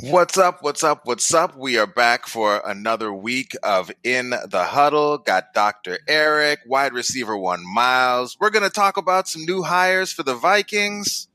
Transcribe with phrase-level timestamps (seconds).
[0.00, 0.60] What's up?
[0.60, 1.02] What's up?
[1.04, 1.56] What's up?
[1.56, 5.18] We are back for another week of In the Huddle.
[5.18, 6.00] Got Dr.
[6.08, 8.36] Eric, wide receiver one Myles.
[8.40, 11.28] We're going to talk about some new hires for the Vikings.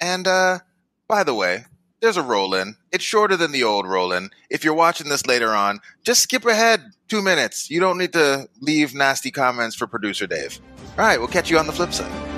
[0.00, 0.58] And uh,
[1.06, 1.66] by the way,
[2.00, 2.74] there's a roll in.
[2.90, 4.30] It's shorter than the old roll in.
[4.50, 7.70] If you're watching this later on, just skip ahead two minutes.
[7.70, 10.58] You don't need to leave nasty comments for producer Dave.
[10.98, 12.35] All right, we'll catch you on the flip side.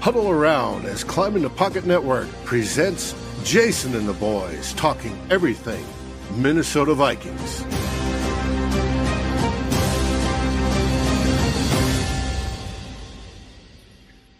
[0.00, 5.84] Huddle around as Climbing the Pocket Network presents Jason and the Boys talking everything
[6.36, 7.64] Minnesota Vikings.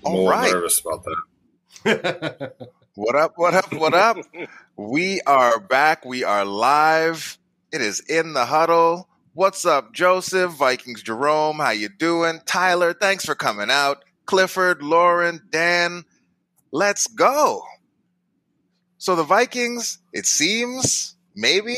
[0.03, 0.53] All More right.
[0.53, 1.05] nervous about
[1.85, 2.53] that.
[2.97, 3.33] What up?
[3.37, 3.73] What up?
[3.73, 4.17] What up?
[4.77, 6.05] we are back.
[6.05, 7.39] We are live.
[7.73, 9.09] It is in the huddle.
[9.33, 10.51] What's up, Joseph?
[10.53, 12.41] Vikings Jerome, how you doing?
[12.45, 14.05] Tyler, thanks for coming out.
[14.31, 16.05] Clifford, Lauren, Dan,
[16.71, 17.65] let's go.
[18.97, 21.75] So the Vikings, it seems, maybe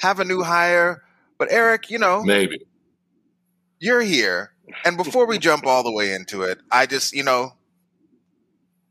[0.00, 1.04] have a new hire,
[1.38, 2.66] but Eric, you know, Maybe.
[3.78, 4.50] you're here.
[4.84, 7.52] And before we jump all the way into it, I just, you know,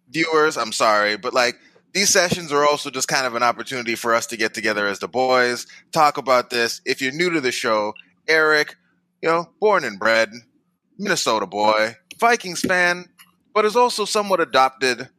[0.10, 1.56] viewers, I'm sorry, but like
[1.92, 5.00] these sessions are also just kind of an opportunity for us to get together as
[5.00, 6.80] the boys, talk about this.
[6.86, 7.96] If you're new to the show,
[8.30, 8.76] Eric,
[9.22, 10.32] you know, born and bred,
[10.98, 13.06] Minnesota boy, Vikings fan,
[13.54, 15.10] but has also somewhat adopted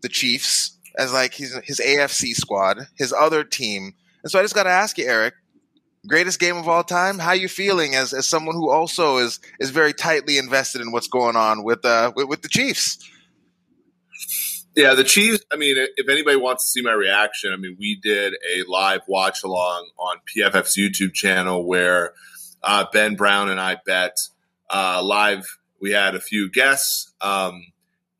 [0.00, 3.94] the Chiefs as like his his AFC squad, his other team.
[4.22, 5.34] And so I just got to ask you, Eric,
[6.06, 7.18] greatest game of all time.
[7.18, 11.08] How you feeling as, as someone who also is is very tightly invested in what's
[11.08, 12.98] going on with uh with, with the Chiefs?
[14.74, 15.44] Yeah, the Chiefs.
[15.52, 19.02] I mean, if anybody wants to see my reaction, I mean, we did a live
[19.06, 22.14] watch along on PFF's YouTube channel where
[22.62, 24.16] uh, Ben Brown and I bet
[24.70, 25.58] uh, live.
[25.82, 27.66] We had a few guests, um,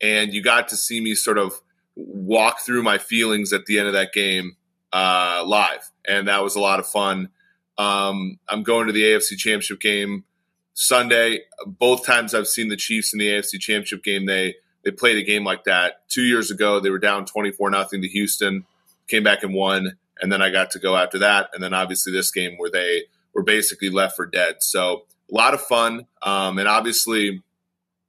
[0.01, 1.53] and you got to see me sort of
[1.95, 4.57] walk through my feelings at the end of that game
[4.91, 7.29] uh, live, and that was a lot of fun.
[7.77, 10.25] Um, I'm going to the AFC Championship game
[10.73, 11.39] Sunday.
[11.65, 15.23] Both times I've seen the Chiefs in the AFC Championship game, they they played a
[15.23, 16.79] game like that two years ago.
[16.79, 18.65] They were down twenty four nothing to Houston,
[19.07, 22.11] came back and won, and then I got to go after that, and then obviously
[22.11, 23.03] this game where they
[23.33, 24.57] were basically left for dead.
[24.59, 27.41] So a lot of fun, um, and obviously,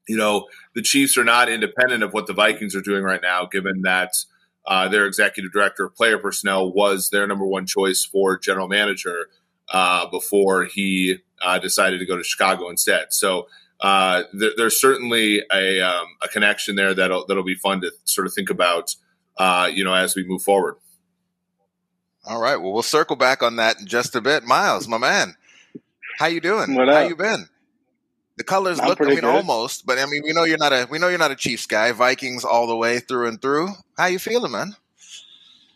[0.09, 3.47] you know, the Chiefs are not independent of what the Vikings are doing right now,
[3.47, 4.11] given that.
[4.67, 9.29] Uh, their executive director of player personnel was their number one choice for general manager
[9.71, 13.07] uh, before he uh, decided to go to Chicago instead.
[13.11, 13.47] So
[13.81, 18.27] uh, there, there's certainly a, um, a connection there that'll that'll be fun to sort
[18.27, 18.95] of think about,
[19.37, 20.77] uh, you know, as we move forward.
[22.27, 24.45] All right, well we'll circle back on that in just a bit.
[24.45, 25.35] Myles, my man,
[26.19, 26.75] how you doing?
[26.75, 27.49] What How you been?
[28.37, 29.01] The colors I'm look.
[29.01, 29.25] I mean, good.
[29.25, 31.67] almost, but I mean, we know you're not a we know you're not a Chiefs
[31.67, 31.93] guy.
[31.93, 33.69] Vikings all the way through and through.
[33.97, 34.75] How you feeling, man?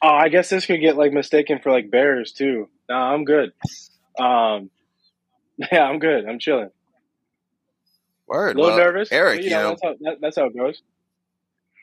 [0.03, 2.69] Oh, I guess this could get like mistaken for like Bears too.
[2.89, 3.53] No, I'm good.
[4.19, 4.71] Um,
[5.73, 6.27] yeah, I'm good.
[6.29, 6.71] I'm chilling.
[8.27, 8.57] Word.
[8.57, 9.39] A little Well, nervous, Eric.
[9.39, 10.83] but, You know, that's how that, that's how it goes.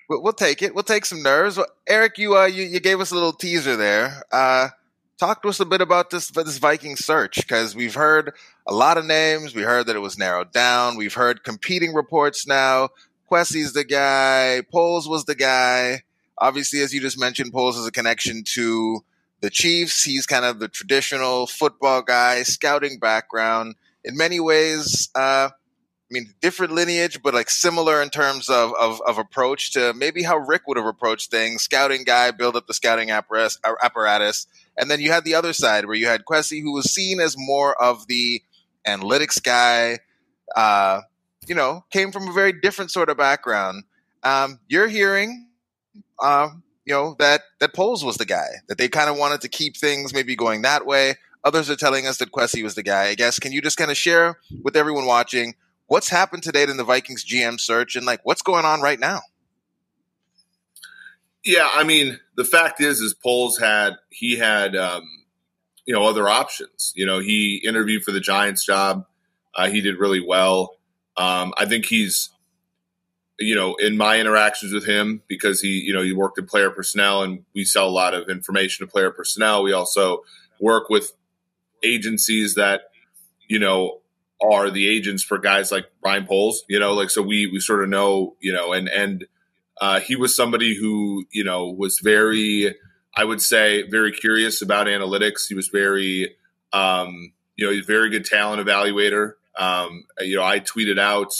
[0.10, 0.76] We'll, we'll take it.
[0.76, 1.58] We'll take some nerves.
[1.58, 4.24] Well, Eric, you uh, you, you gave us a little teaser there.
[4.32, 4.70] Uh,
[5.18, 8.34] talk to us a bit about this this Viking search because we've heard
[8.68, 9.56] a lot of names.
[9.56, 10.98] We heard that it was narrowed down.
[10.98, 12.90] We've heard competing reports now.
[13.30, 14.62] Kwesi's the guy.
[14.72, 16.04] Poles was the guy.
[16.38, 19.04] Obviously, as you just mentioned, Poles has a connection to
[19.42, 20.04] the Chiefs.
[20.04, 23.76] He's kind of the traditional football guy, scouting background.
[24.04, 25.50] In many ways, uh,
[26.10, 30.22] I mean, different lineage, but like similar in terms of, of, of approach to maybe
[30.22, 31.64] how Rick would have approached things.
[31.64, 34.46] Scouting guy, build up the scouting apparatus, uh, apparatus.
[34.78, 37.36] And then you had the other side where you had Kwesi, who was seen as
[37.36, 38.44] more of the
[38.88, 39.98] analytics guy,
[40.56, 41.02] uh,
[41.48, 43.84] you know, came from a very different sort of background.
[44.22, 45.48] Um, you're hearing,
[46.22, 49.50] um, you know, that, that Poles was the guy, that they kind of wanted to
[49.50, 51.16] keep things maybe going that way.
[51.44, 53.06] Others are telling us that Kwesi was the guy.
[53.06, 55.56] I guess, can you just kind of share with everyone watching
[55.88, 59.22] what's happened today in the Vikings GM search and like what's going on right now?
[61.44, 65.04] Yeah, I mean, the fact is, is Poles had he had um,
[65.86, 66.92] you know other options.
[66.96, 69.06] You know, he interviewed for the Giants job.
[69.54, 70.78] Uh, he did really well.
[71.18, 72.30] Um, I think he's,
[73.40, 76.72] you know, in my interactions with him because he, you know, he worked in player
[76.72, 79.64] personnel, and we sell a lot of information to player personnel.
[79.64, 80.24] We also
[80.60, 81.14] work with
[81.84, 82.90] agencies that,
[83.48, 84.02] you know,
[84.52, 86.64] are the agents for guys like Ryan Poles.
[86.70, 89.26] You know, like so we we sort of know, you know, and and
[89.80, 92.76] uh, he was somebody who you know was very,
[93.16, 95.48] I would say, very curious about analytics.
[95.48, 96.36] He was very,
[96.74, 99.34] um, you know, he's very good talent evaluator.
[99.58, 101.34] Um, you know, I tweeted out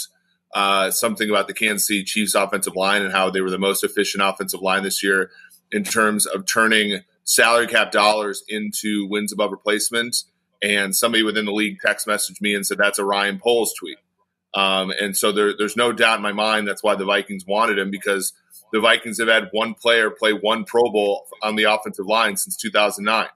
[0.54, 3.84] uh, something about the Kansas City Chiefs offensive line and how they were the most
[3.84, 5.30] efficient offensive line this year
[5.70, 10.16] in terms of turning salary cap dollars into wins above replacement.
[10.62, 13.98] And somebody within the league text messaged me and said that's a Ryan Poles tweet.
[14.54, 17.78] Um, and so there, there's no doubt in my mind that's why the Vikings wanted
[17.78, 18.32] him because
[18.72, 22.56] the Vikings have had one player play one Pro Bowl on the offensive line since
[22.56, 23.28] 2009.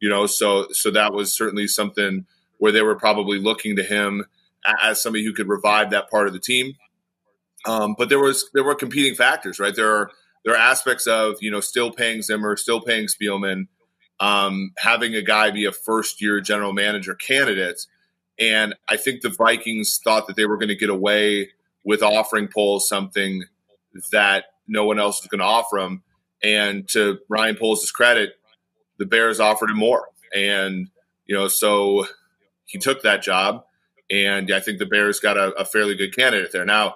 [0.00, 2.26] You know, so so that was certainly something
[2.58, 4.24] where they were probably looking to him
[4.82, 6.74] as somebody who could revive that part of the team.
[7.64, 9.74] Um, but there was there were competing factors, right?
[9.74, 10.10] There are
[10.44, 13.68] there are aspects of you know still paying Zimmer, still paying Spielman,
[14.22, 17.86] um, having a guy be a first year general manager candidate,
[18.38, 21.50] and I think the Vikings thought that they were going to get away
[21.84, 23.44] with offering Poles something
[24.12, 26.02] that no one else was going to offer him.
[26.42, 28.34] And to Ryan Poles' credit,
[28.98, 30.88] the Bears offered him more, and
[31.26, 32.06] you know so
[32.64, 33.64] he took that job,
[34.10, 36.94] and I think the Bears got a, a fairly good candidate there now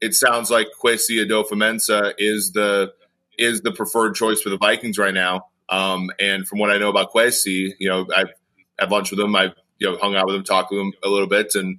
[0.00, 2.92] it sounds like Kwesi Adofo-Mensah is the
[3.38, 5.46] is the preferred choice for the Vikings right now.
[5.70, 8.32] Um, and from what I know about Kwesi, you know, I've
[8.78, 9.34] had lunch with him.
[9.36, 11.78] I've you know hung out with him, talked with him a little bit, and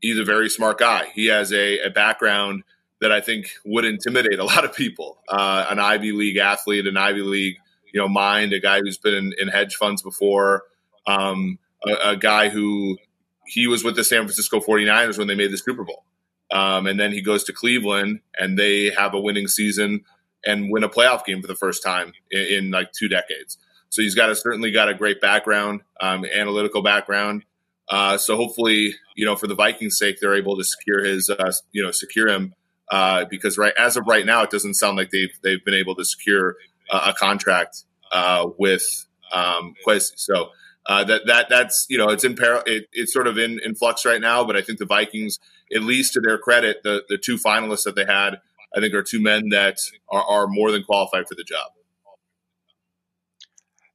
[0.00, 1.10] he's a very smart guy.
[1.14, 2.62] He has a, a background
[3.00, 5.18] that I think would intimidate a lot of people.
[5.28, 7.56] Uh, an Ivy League athlete, an Ivy League
[7.94, 10.64] you know mind, a guy who's been in, in hedge funds before,
[11.06, 12.98] um, a, a guy who
[13.46, 16.04] he was with the San Francisco 49ers when they made the Super Bowl.
[16.50, 20.04] Um, and then he goes to Cleveland and they have a winning season
[20.46, 23.58] and win a playoff game for the first time in, in like two decades.
[23.88, 27.44] So he's got a, certainly got a great background, um, analytical background.
[27.88, 31.52] Uh, so hopefully, you know, for the Vikings' sake, they're able to secure his, uh,
[31.72, 32.54] you know, secure him
[32.90, 35.94] uh, because right as of right now, it doesn't sound like they've they've been able
[35.94, 36.56] to secure
[36.90, 40.12] a contract uh, with um, Kwesi.
[40.16, 40.50] So
[40.86, 43.74] uh, that that that's you know it's in par- it, it's sort of in, in
[43.74, 44.44] flux right now.
[44.44, 45.38] But I think the Vikings,
[45.74, 48.40] at least to their credit, the the two finalists that they had,
[48.74, 49.78] I think are two men that
[50.10, 51.70] are, are more than qualified for the job.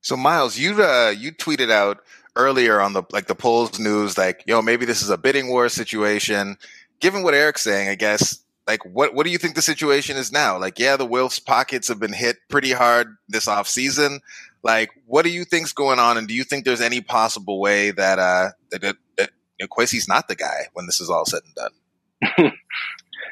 [0.02, 2.00] So Myles, you uh, you tweeted out
[2.36, 5.68] earlier on the like the Poles news, like yo maybe this is a bidding war
[5.70, 6.58] situation.
[7.00, 10.32] Given what Eric's saying, I guess like what what do you think the situation is
[10.32, 10.58] now?
[10.58, 14.22] Like yeah, the Wilfs pockets have been hit pretty hard this off season.
[14.64, 17.92] Like, what do you think's going on, and do you think there's any possible way
[17.92, 19.30] that uh that, that, that
[19.60, 22.54] you know, Kwesi's not the guy when this is all said and done?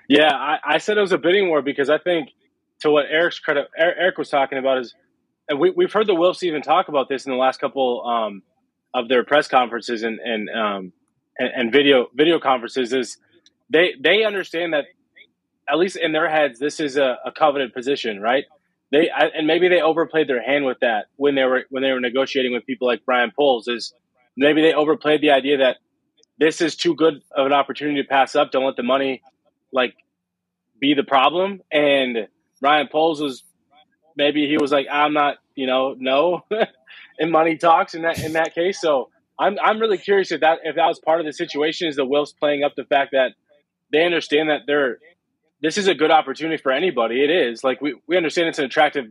[0.07, 2.29] yeah, I, I, said it was a bidding war because I think
[2.81, 4.93] to what Eric's credit, Eric was talking about is,
[5.49, 8.43] and we, we've heard the Wilfs even talk about this in the last couple um,
[8.93, 10.93] of their press conferences and and, um,
[11.37, 13.17] and and video video conferences is
[13.69, 14.85] they they understand that
[15.69, 18.45] at least in their heads this is a, a coveted position, right?
[18.91, 21.91] they I, and maybe they overplayed their hand with that when they were when they
[21.91, 23.93] were negotiating with people like Ryan Poles is
[24.35, 25.77] maybe they overplayed the idea that
[26.39, 28.51] this is too good of an opportunity to pass up.
[28.51, 29.21] Don't let the money
[29.71, 29.95] like
[30.79, 31.61] be the problem.
[31.71, 32.27] And
[32.61, 33.43] Ryan Poles was
[34.15, 36.43] maybe he was like, I'm not, you know, no
[37.19, 38.79] in money talks in that in that case.
[38.79, 39.09] So
[39.39, 42.05] I'm I'm really curious if that if that was part of the situation is the
[42.05, 43.33] Wilfs playing up the fact that
[43.91, 44.99] they understand that they're
[45.61, 47.23] this is a good opportunity for anybody.
[47.23, 49.05] It is like we, we understand it's an attractive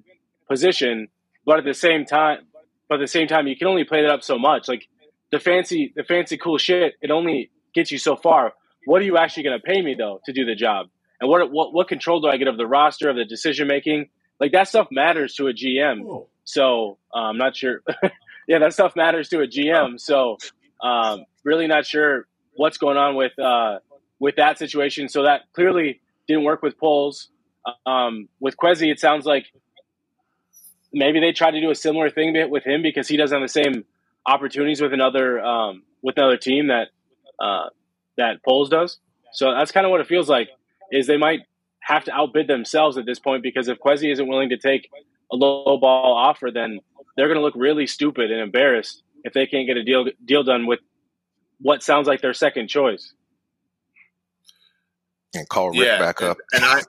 [0.49, 1.09] position,
[1.45, 2.47] but at the same time,
[2.89, 4.69] but at the same time, you can only play that up so much.
[4.69, 4.89] Like
[5.31, 8.55] the fancy, the fancy cool shit, it only gets you so far.
[8.87, 10.87] What are you actually going to pay me though to do the job?
[11.21, 14.09] And what, what, what control do I get of the roster of the decision making?
[14.41, 16.27] Like that stuff matters to a GM.
[16.45, 17.83] So uh, I'm not sure.
[18.49, 20.01] yeah, that stuff matters to a GM.
[20.01, 20.39] So
[20.83, 23.81] um, really not sure what's going on with uh,
[24.19, 25.09] with that situation.
[25.09, 27.29] So that clearly didn't work with Poles.
[27.85, 29.47] Um, with Kwesi, it sounds like
[30.93, 33.53] maybe they tried to do a similar thing with him because he doesn't have the
[33.53, 33.85] same
[34.27, 36.89] opportunities with another um, with another team that
[37.41, 37.71] uh,
[38.17, 38.99] that Poles does.
[39.33, 40.49] So that's kind of what it feels like.
[40.93, 41.41] Is they might
[41.81, 44.89] have to outbid themselves at this point because if Kwesi isn't willing to take
[45.33, 46.81] a low ball offer, then
[47.17, 50.43] they're going to look really stupid and embarrassed if they can't get a deal deal
[50.43, 50.81] done with
[51.59, 53.15] what sounds like their second choice
[55.37, 56.39] and call Rick yeah, back up.
[56.53, 56.83] And, I,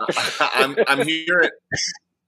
[0.54, 1.50] I'm, I'm hearing,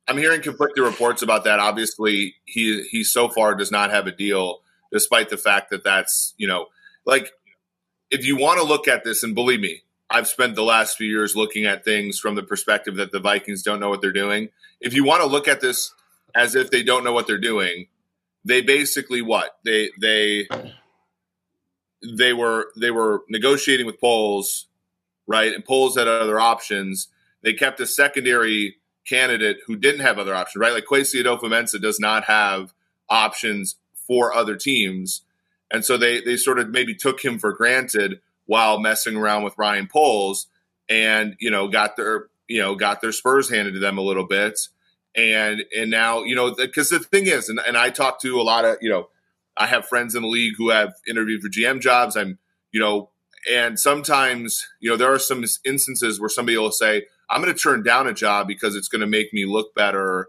[0.09, 1.59] I'm hearing conflicting reports about that.
[1.59, 6.35] Obviously, he he so far does not have a deal, despite the fact that that's
[6.37, 6.67] you know,
[7.07, 7.33] like
[8.11, 11.09] if you want to look at this, and believe me, I've spent the last few
[11.09, 14.49] years looking at things from the perspective that the Vikings don't know what they're doing.
[14.81, 15.95] If you want to look at this
[16.35, 17.87] as if they don't know what they're doing,
[18.45, 20.49] they basically what they they
[22.17, 24.67] they were they were negotiating with Poles
[25.31, 25.55] right?
[25.55, 27.07] And Poles had other options.
[27.43, 30.73] They kept a secondary candidate who didn't have other options, right?
[30.73, 32.75] Like Kwesi Adofo-Mensah does not have
[33.09, 35.23] options for other teams.
[35.73, 39.57] And so they, they sort of maybe took him for granted while messing around with
[39.57, 40.47] Ryan Poles
[40.89, 44.27] and, you know, got their, you know, got their Spurs handed to them a little
[44.27, 44.59] bit.
[45.17, 48.43] And, and now, you know, because the thing is, and, and I talk to a
[48.43, 49.09] lot of, you know,
[49.57, 52.17] I have friends in the league who have interviewed for GM jobs.
[52.17, 52.39] I'm,
[52.73, 53.11] you know,
[53.51, 57.61] and sometimes, you know, there are some instances where somebody will say, I'm going to
[57.61, 60.29] turn down a job because it's going to make me look better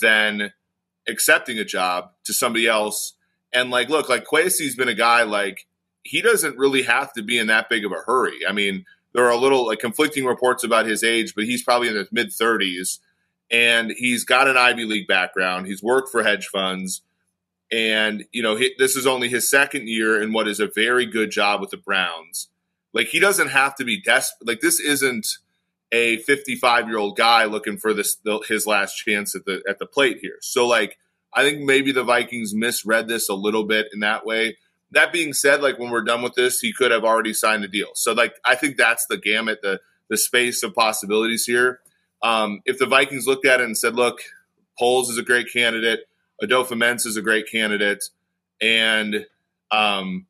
[0.00, 0.52] than
[1.06, 3.14] accepting a job to somebody else.
[3.54, 5.66] And like, look, like Kwesi's been a guy like
[6.02, 8.40] he doesn't really have to be in that big of a hurry.
[8.46, 11.88] I mean, there are a little like conflicting reports about his age, but he's probably
[11.88, 12.98] in his mid 30s
[13.50, 15.66] and he's got an Ivy League background.
[15.66, 17.02] He's worked for hedge funds.
[17.72, 21.06] And, you know, he, this is only his second year in what is a very
[21.06, 22.48] good job with the Browns.
[22.92, 24.46] Like, he doesn't have to be desperate.
[24.46, 25.26] Like, this isn't
[25.94, 28.16] a 55 year old guy looking for this
[28.48, 30.38] his last chance at the at the plate here.
[30.40, 30.98] So like
[31.34, 34.56] I think maybe the Vikings misread this a little bit in that way.
[34.92, 37.68] That being said, like when we're done with this, he could have already signed a
[37.68, 37.90] deal.
[37.94, 41.80] So like I think that's the gamut, the the space of possibilities here.
[42.22, 44.20] Um, if the Vikings looked at it and said, "Look,
[44.78, 46.00] Poles is a great candidate,
[46.42, 48.04] Adofo-Mensah is a great candidate,"
[48.60, 49.26] and
[49.70, 50.26] um,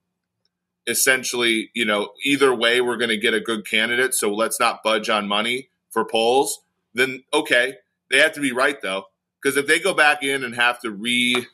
[0.87, 4.15] essentially, you know, either way, we're going to get a good candidate.
[4.15, 6.61] So let's not budge on money for Poles.
[6.95, 7.75] Then okay,
[8.11, 9.05] they have to be right though,
[9.45, 11.47] because if they go back in and have to re,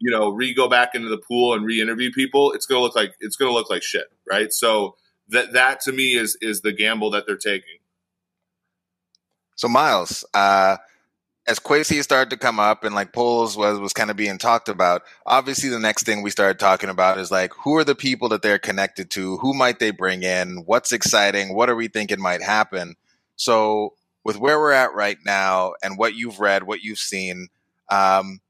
[0.00, 2.96] you know, re go back into the pool and re-interview people, it's going to look
[2.96, 4.52] like it's going to look like shit, right?
[4.52, 4.96] So
[5.28, 7.78] that that to me is is the gamble that they're taking.
[9.54, 10.78] So Myles, uh,
[11.46, 14.68] as Kwesi started to come up and like Poles was was kind of being talked
[14.68, 18.28] about, obviously the next thing we started talking about is like who are the people
[18.30, 19.36] that they're connected to?
[19.36, 20.64] Who might they bring in?
[20.66, 21.54] What's exciting?
[21.54, 22.96] What are we thinking might happen?
[23.36, 23.94] So
[24.24, 27.48] with where we're at right now and what you've read, what you've seen,
[27.90, 28.40] um,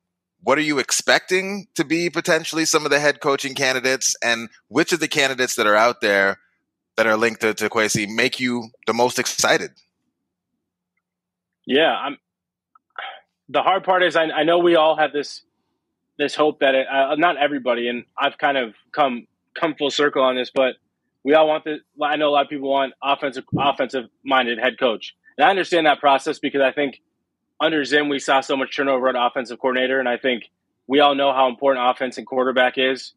[0.42, 4.92] what are you expecting to be potentially some of the head coaching candidates, and which
[4.92, 6.38] of the candidates that are out there
[6.96, 9.72] that are linked to, to Kwesi make you the most excited?
[11.66, 12.18] Yeah, I'm
[13.48, 15.42] the hard part is I, I know we all have this
[16.18, 19.26] this hope that it, uh, not everybody, and I've kind of come
[19.58, 20.74] come full circle on this, but
[21.24, 21.78] we all want the.
[22.02, 25.86] I know a lot of people want offensive offensive minded head coach, and I understand
[25.86, 27.00] that process because I think
[27.60, 30.50] under Zim we saw so much turnover at offensive coordinator, and I think
[30.86, 33.12] we all know how important offense and quarterback is,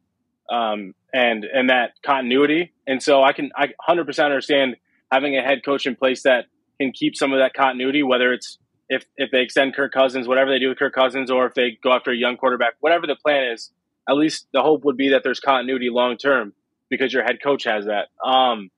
[0.49, 2.73] um, and and that continuity.
[2.85, 4.77] And so I can I 100% understand
[5.11, 6.45] having a head coach in place that
[6.79, 8.57] can keep some of that continuity, whether it's
[8.89, 11.77] if if they extend Kirk Cousins, whatever they do with Kirk Cousins, or if they
[11.81, 13.71] go after a young quarterback, whatever the plan is,
[14.09, 16.53] at least the hope would be that there's continuity long term
[16.89, 18.07] because your head coach has that.
[18.25, 18.69] Um,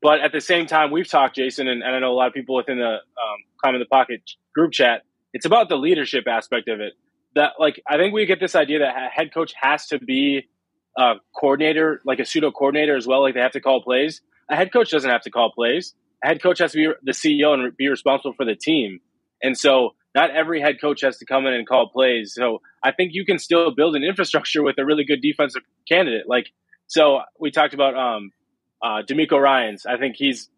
[0.00, 2.34] but at the same time, we've talked, Jason, and, and, I know a lot of
[2.34, 4.22] people within the um, Climbing the Pocket
[4.54, 5.02] group chat.
[5.32, 6.94] It's about the leadership aspect of it.
[7.34, 10.48] That like I think we get this idea that a head coach has to be
[10.96, 13.22] a coordinator, like a pseudo coordinator as well.
[13.22, 14.20] Like they have to call plays.
[14.50, 15.94] A head coach doesn't have to call plays.
[16.24, 19.00] A head coach has to be the CEO and be responsible for the team.
[19.42, 22.32] And so not every head coach has to come in and call plays.
[22.34, 26.24] So I think you can still build an infrastructure with a really good defensive candidate.
[26.26, 26.46] Like,
[26.86, 28.32] so we talked about um,
[28.82, 29.86] uh, DeMeco Ryans.
[29.86, 30.48] I think he's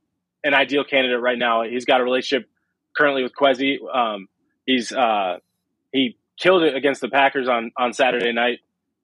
[0.44, 1.62] an ideal candidate right now.
[1.62, 2.48] He's got a relationship
[2.96, 3.76] currently with Kwesi.
[3.94, 4.28] Um,
[4.66, 5.38] he's uh,
[5.92, 8.58] he killed it against the Packers on on Saturday night.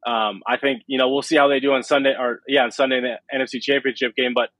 [0.06, 2.70] Um, I think you know we'll see how they do on Sunday or yeah on
[2.70, 4.32] Sunday in the NFC Championship game.
[4.34, 4.50] But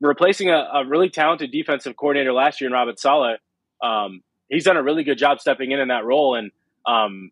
[0.00, 3.38] replacing a, a really talented defensive coordinator last year in Robert Saleh,
[3.82, 6.50] um, he's done a really good job stepping in in that role and
[6.86, 7.30] um,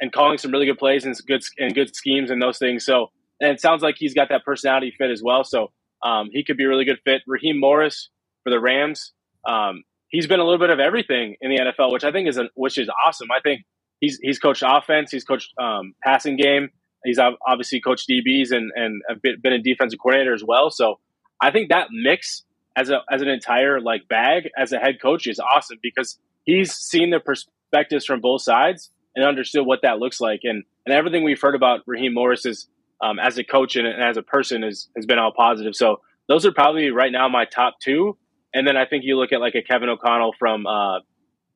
[0.00, 2.84] and calling some really good plays and good and good schemes and those things.
[2.84, 5.44] So and it sounds like he's got that personality fit as well.
[5.44, 7.22] So um, he could be a really good fit.
[7.26, 8.08] Raheem Morris
[8.44, 9.12] for the Rams.
[9.46, 12.38] Um, he's been a little bit of everything in the NFL, which I think is
[12.38, 13.28] a, which is awesome.
[13.30, 13.62] I think
[14.00, 16.70] he's he's coached offense, he's coached um, passing game,
[17.04, 20.70] he's obviously coached DBs and and been a defensive coordinator as well.
[20.70, 20.98] So
[21.40, 22.44] I think that mix
[22.76, 26.74] as a as an entire like bag as a head coach is awesome because he's
[26.74, 30.40] seen the perspectives from both sides and understood what that looks like.
[30.44, 32.68] And and everything we've heard about Raheem Morris is
[33.02, 35.74] um, as a coach and, and, as a person is, has been all positive.
[35.74, 38.16] So those are probably right now my top two.
[38.52, 40.98] And then I think you look at like a Kevin O'Connell from uh,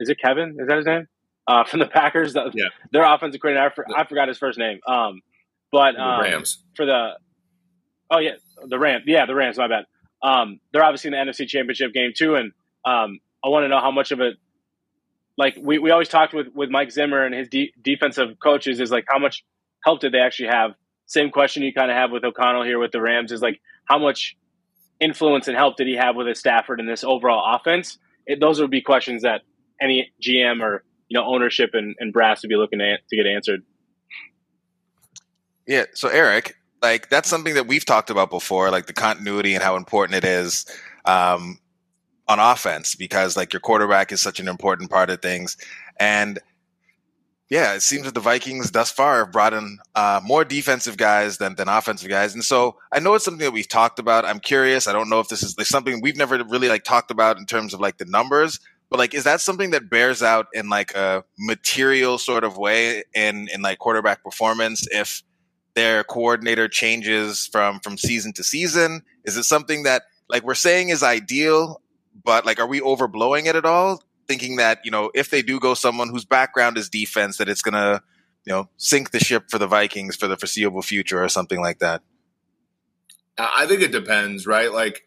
[0.01, 0.57] is it Kevin?
[0.59, 1.07] Is that his name?
[1.47, 2.67] Uh, from the Packers, the, yeah.
[2.93, 3.71] their offensive coordinator.
[3.71, 4.81] I, for, I, forgot his first name.
[4.87, 5.21] Um,
[5.71, 7.11] but um, the Rams for the
[8.11, 8.33] oh yeah
[8.67, 9.85] the Rams yeah the Rams my bad.
[10.23, 12.53] Um, they're obviously in the NFC Championship game too, and
[12.85, 14.37] um, I want to know how much of it
[15.37, 18.91] like we, we always talked with, with Mike Zimmer and his de- defensive coaches is
[18.91, 19.45] like how much
[19.83, 20.73] help did they actually have?
[21.07, 23.99] Same question you kind of have with O'Connell here with the Rams is like how
[23.99, 24.37] much
[25.01, 27.99] influence and help did he have with his Stafford in this overall offense?
[28.27, 29.43] It, those would be questions that
[29.81, 33.27] any GM or you know ownership and, and brass would be looking at to get
[33.27, 33.63] answered.
[35.67, 35.85] Yeah.
[35.95, 39.77] So Eric, like that's something that we've talked about before, like the continuity and how
[39.77, 40.67] important it is
[41.05, 41.59] um,
[42.29, 45.57] on offense because like your quarterback is such an important part of things.
[45.99, 46.39] And
[47.51, 51.39] yeah, it seems that the Vikings thus far have brought in uh, more defensive guys
[51.39, 52.33] than, than offensive guys.
[52.35, 54.25] And so I know it's something that we've talked about.
[54.25, 54.89] I'm curious.
[54.89, 57.45] I don't know if this is like something we've never really like talked about in
[57.45, 60.95] terms of like the numbers, but like, is that something that bears out in like
[60.95, 64.87] a material sort of way in, in like quarterback performance?
[64.91, 65.23] If
[65.75, 70.89] their coordinator changes from, from season to season, is it something that like we're saying
[70.89, 71.83] is ideal,
[72.25, 74.03] but like, are we overblowing it at all?
[74.27, 77.63] Thinking that you know if they do go someone whose background is defense, that it's
[77.63, 78.03] going to
[78.45, 81.79] you know sink the ship for the Vikings for the foreseeable future or something like
[81.79, 82.03] that.
[83.37, 84.73] I think it depends, right?
[84.73, 85.03] Like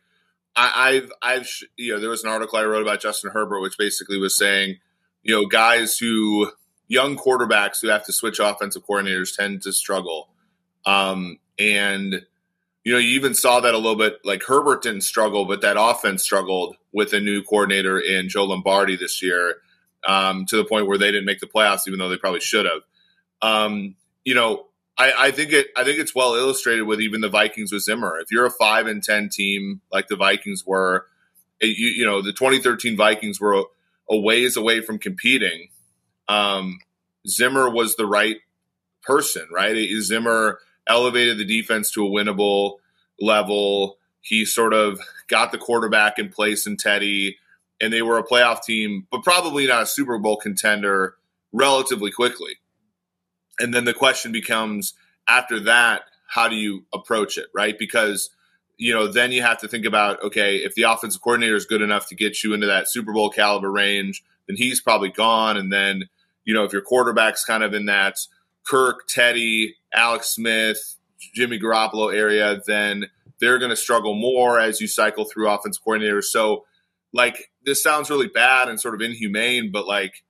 [0.56, 3.78] I, have I've you know there was an article I wrote about Justin Herbert, which
[3.78, 4.78] basically was saying
[5.24, 6.52] you know guys who
[6.88, 10.30] young quarterbacks who have to switch offensive coordinators tend to struggle,
[10.86, 12.26] um, and
[12.88, 14.20] you know, you even saw that a little bit.
[14.24, 18.96] Like Herbert didn't struggle, but that offense struggled with a new coordinator in Joe Lombardi
[18.96, 19.58] this year,
[20.08, 22.66] um, to the point where they didn't make the playoffs, even though they probably should
[22.66, 22.82] have.
[23.39, 24.66] Um, you know,
[24.98, 25.68] I, I, think it.
[25.77, 28.18] I think it's well illustrated with even the Vikings with Zimmer.
[28.20, 31.06] If you're a five and ten team like the Vikings were,
[31.60, 33.63] it, you, you, know, the 2013 Vikings were a,
[34.10, 35.68] a ways away from competing.
[36.27, 36.80] Um,
[37.27, 38.38] Zimmer was the right
[39.04, 39.88] person, right?
[40.01, 42.77] Zimmer elevated the defense to a winnable
[43.20, 44.00] level.
[44.27, 47.38] He sort of got the quarterback in place in Teddy,
[47.79, 51.15] and they were a playoff team, but probably not a Super Bowl contender
[51.53, 52.57] relatively quickly.
[53.60, 54.93] And then the question becomes
[55.27, 57.77] after that, how do you approach it, right?
[57.77, 58.29] Because
[58.77, 61.81] you know, then you have to think about okay, if the offensive coordinator is good
[61.81, 65.57] enough to get you into that Super Bowl caliber range, then he's probably gone.
[65.57, 66.03] And then,
[66.46, 68.17] you know, if your quarterback's kind of in that
[68.65, 70.96] Kirk, Teddy, Alex Smith,
[71.34, 73.07] Jimmy Garoppolo area, then
[73.39, 76.25] they're going to struggle more as you cycle through offense coordinators.
[76.25, 76.65] So,
[77.13, 80.24] like, this sounds really bad and sort of inhumane, but like,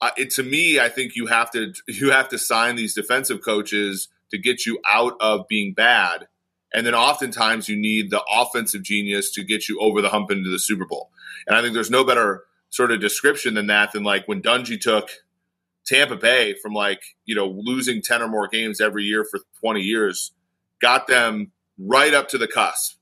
[0.00, 3.40] uh, it, to me, I think you have to you have to sign these defensive
[3.44, 6.26] coaches to get you out of being bad,
[6.72, 10.50] and then oftentimes you need the offensive genius to get you over the hump into
[10.50, 11.10] the Super Bowl.
[11.46, 14.80] And I think there's no better sort of description than that than like when Dungy
[14.80, 15.08] took
[15.86, 19.80] Tampa Bay from like, you know, losing 10 or more games every year for 20
[19.80, 20.32] years,
[20.80, 22.96] got them right up to the cusp.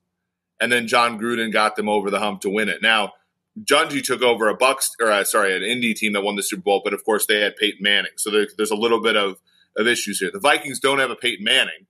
[0.61, 2.81] And then Jon Gruden got them over the hump to win it.
[2.83, 3.13] Now,
[3.61, 6.63] Dungy took over a Bucs or uh, sorry, an Indy team that won the Super
[6.63, 8.13] Bowl, but of course they had Peyton Manning.
[8.17, 9.41] So there, there's a little bit of,
[9.77, 10.31] of issues here.
[10.33, 11.87] The Vikings don't have a Peyton Manning.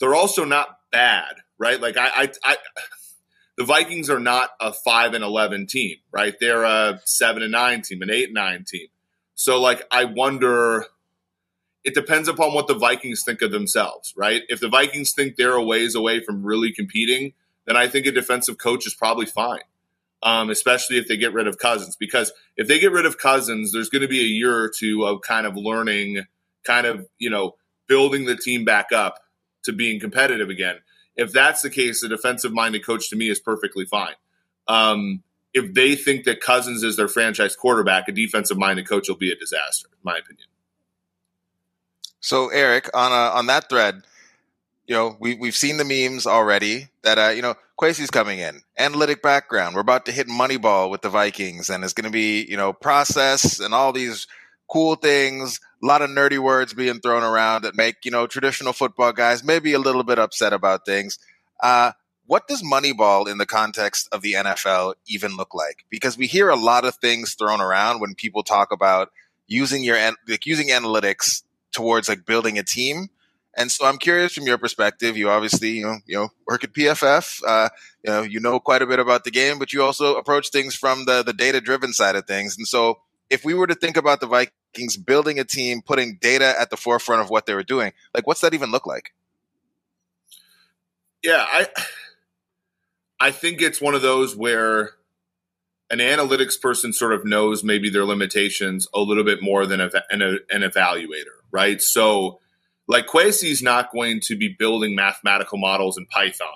[0.00, 1.80] They're also not bad, right?
[1.80, 2.56] Like I, I, I
[3.56, 6.34] the Vikings are not a five and eleven team, right?
[6.38, 8.88] They're a seven and nine team, an eight and nine team.
[9.34, 10.84] So, like, I wonder.
[11.84, 14.42] It depends upon what the Vikings think of themselves, right?
[14.48, 17.32] If the Vikings think they're a ways away from really competing,
[17.66, 19.62] then I think a defensive coach is probably fine.
[20.22, 21.96] Um, especially if they get rid of Cousins.
[21.96, 25.06] Because if they get rid of Cousins, there's going to be a year or two
[25.06, 26.26] of kind of learning,
[26.62, 29.14] kind of, you know, building the team back up
[29.64, 30.76] to being competitive again.
[31.16, 34.12] If that's the case, a defensive minded coach to me is perfectly fine.
[34.68, 35.22] Um,
[35.54, 39.32] if they think that Cousins is their franchise quarterback, a defensive minded coach will be
[39.32, 40.49] a disaster, in my opinion.
[42.20, 44.02] So, Eric, on uh, on that thread,
[44.86, 48.60] you know, we we've seen the memes already that uh, you know, Kwesi's coming in,
[48.78, 49.74] analytic background.
[49.74, 52.72] We're about to hit Moneyball with the Vikings, and it's going to be you know
[52.72, 54.26] process and all these
[54.68, 55.60] cool things.
[55.82, 59.42] A lot of nerdy words being thrown around that make you know traditional football guys
[59.42, 61.18] maybe a little bit upset about things.
[61.62, 61.92] Uh,
[62.26, 65.84] what does Moneyball in the context of the NFL even look like?
[65.88, 69.10] Because we hear a lot of things thrown around when people talk about
[69.46, 69.96] using your
[70.28, 73.08] like using analytics towards like building a team.
[73.56, 75.16] And so I'm curious from your perspective.
[75.16, 77.42] You obviously you know you know work at PFF.
[77.46, 77.68] Uh,
[78.04, 80.74] you know you know quite a bit about the game, but you also approach things
[80.74, 82.56] from the the data driven side of things.
[82.56, 86.54] And so if we were to think about the Vikings building a team, putting data
[86.58, 89.12] at the forefront of what they were doing, like what's that even look like?
[91.22, 91.66] Yeah, I
[93.18, 94.92] I think it's one of those where
[95.90, 99.90] an analytics person sort of knows maybe their limitations a little bit more than a,
[100.10, 101.80] an, an evaluator, right?
[101.80, 102.40] So,
[102.86, 106.48] like Kwesi's not going to be building mathematical models in Python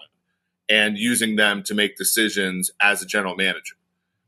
[0.69, 3.75] and using them to make decisions as a general manager.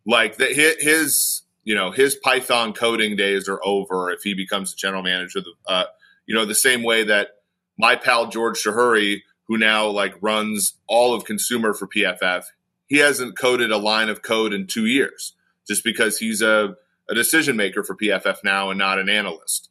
[0.07, 4.77] Like the, his, you know, his Python coding days are over if he becomes a
[4.77, 5.41] general manager.
[5.67, 5.85] Uh,
[6.27, 7.31] you know, the same way that
[7.77, 12.45] my pal George Chahrouri, who now like runs all of consumer for PFF,
[12.87, 15.35] he hasn't coded a line of code in two years
[15.67, 16.77] just because he's a,
[17.11, 19.71] a decision maker for PFF now and not an analyst.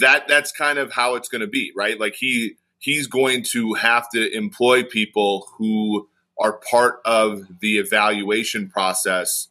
[0.00, 1.98] That that's kind of how it's going to be, right?
[1.98, 8.68] Like he he's going to have to employ people who are part of the evaluation
[8.68, 9.48] process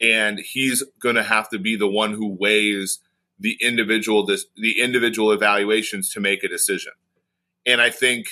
[0.00, 2.98] and he's going to have to be the one who weighs
[3.38, 6.92] the individual this, the individual evaluations to make a decision.
[7.64, 8.28] And I think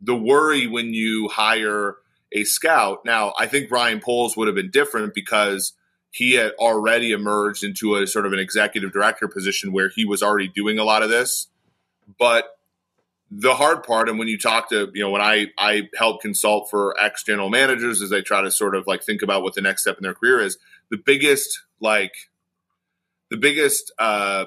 [0.00, 1.96] the worry when you hire
[2.32, 3.04] a scout.
[3.04, 5.74] Now, I think Ryan Poles would have been different because
[6.12, 10.22] he had already emerged into a sort of an executive director position where he was
[10.22, 11.48] already doing a lot of this.
[12.18, 12.58] But
[13.30, 16.68] the hard part, and when you talk to, you know, when I I help consult
[16.68, 19.62] for ex general managers as they try to sort of like think about what the
[19.62, 20.58] next step in their career is,
[20.90, 22.12] the biggest like
[23.30, 24.44] the biggest uh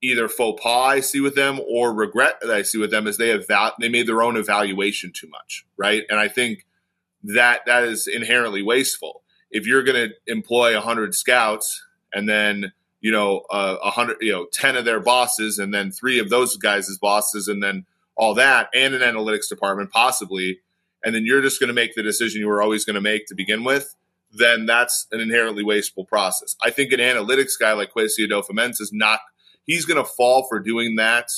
[0.00, 3.16] either faux pas I see with them or regret that I see with them is
[3.16, 3.46] they have
[3.80, 6.04] they made their own evaluation too much, right?
[6.08, 6.66] And I think
[7.24, 9.22] that that is inherently wasteful.
[9.50, 14.32] If you're going to employ 100 scouts and then you know a uh, hundred you
[14.32, 17.86] know 10 of their bosses and then three of those guys as bosses and then
[18.16, 20.60] all that and an analytics department possibly
[21.02, 23.26] and then you're just going to make the decision you were always going to make
[23.26, 23.96] to begin with
[24.32, 28.92] then that's an inherently wasteful process i think an analytics guy like Kwesi Adofo-Mensah is
[28.92, 29.20] not
[29.64, 31.30] he's going to fall for doing that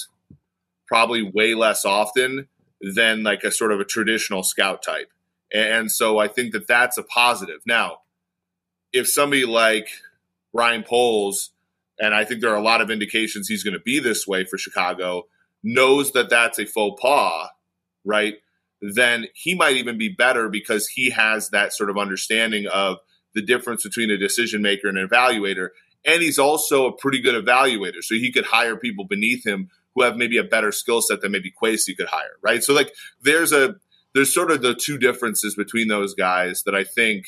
[0.86, 2.48] probably way less often
[2.80, 5.12] than like a sort of a traditional scout type
[5.52, 7.60] and so I think that that's a positive.
[7.66, 7.98] Now,
[8.92, 9.88] if somebody like
[10.52, 11.50] Ryan Poles,
[11.98, 14.44] and I think there are a lot of indications he's going to be this way
[14.44, 15.24] for Chicago,
[15.62, 17.48] knows that that's a faux pas,
[18.04, 18.34] right?
[18.80, 22.98] Then he might even be better because he has that sort of understanding of
[23.34, 25.68] the difference between a decision maker and an evaluator.
[26.04, 28.02] And he's also a pretty good evaluator.
[28.02, 31.32] So he could hire people beneath him who have maybe a better skill set than
[31.32, 32.64] maybe Kwesi could hire, right?
[32.64, 33.76] So, like, there's a
[34.14, 37.26] there's sort of the two differences between those guys that I think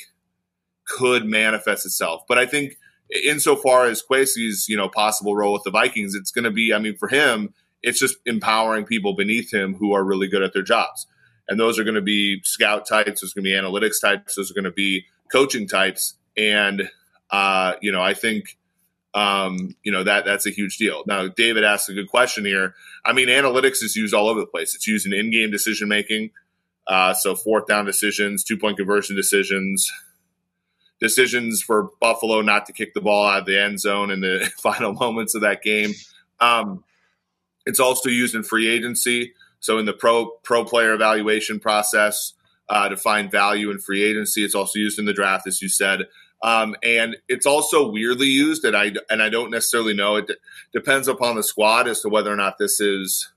[0.86, 2.22] could manifest itself.
[2.28, 2.76] But I think
[3.24, 6.78] insofar as Kwesi's, you know, possible role with the Vikings, it's going to be, I
[6.78, 10.62] mean, for him, it's just empowering people beneath him who are really good at their
[10.62, 11.06] jobs.
[11.48, 14.34] And those are going to be scout types, those are going to be analytics types,
[14.34, 16.14] those are going to be coaching types.
[16.36, 16.88] And,
[17.30, 18.56] uh, you know, I think,
[19.12, 21.04] um, you know, that that's a huge deal.
[21.06, 22.74] Now, David asked a good question here.
[23.04, 24.74] I mean, analytics is used all over the place.
[24.74, 26.30] It's used in in-game decision making.
[26.86, 29.90] Uh, so fourth down decisions, two point conversion decisions,
[31.00, 34.50] decisions for Buffalo not to kick the ball out of the end zone in the
[34.58, 35.92] final moments of that game.
[36.40, 36.84] Um,
[37.66, 39.32] it's also used in free agency.
[39.60, 42.34] So in the pro pro player evaluation process
[42.68, 45.68] uh, to find value in free agency, it's also used in the draft, as you
[45.68, 46.02] said.
[46.42, 50.16] Um, and it's also weirdly used, and I and I don't necessarily know.
[50.16, 50.34] It d-
[50.74, 53.32] depends upon the squad as to whether or not this is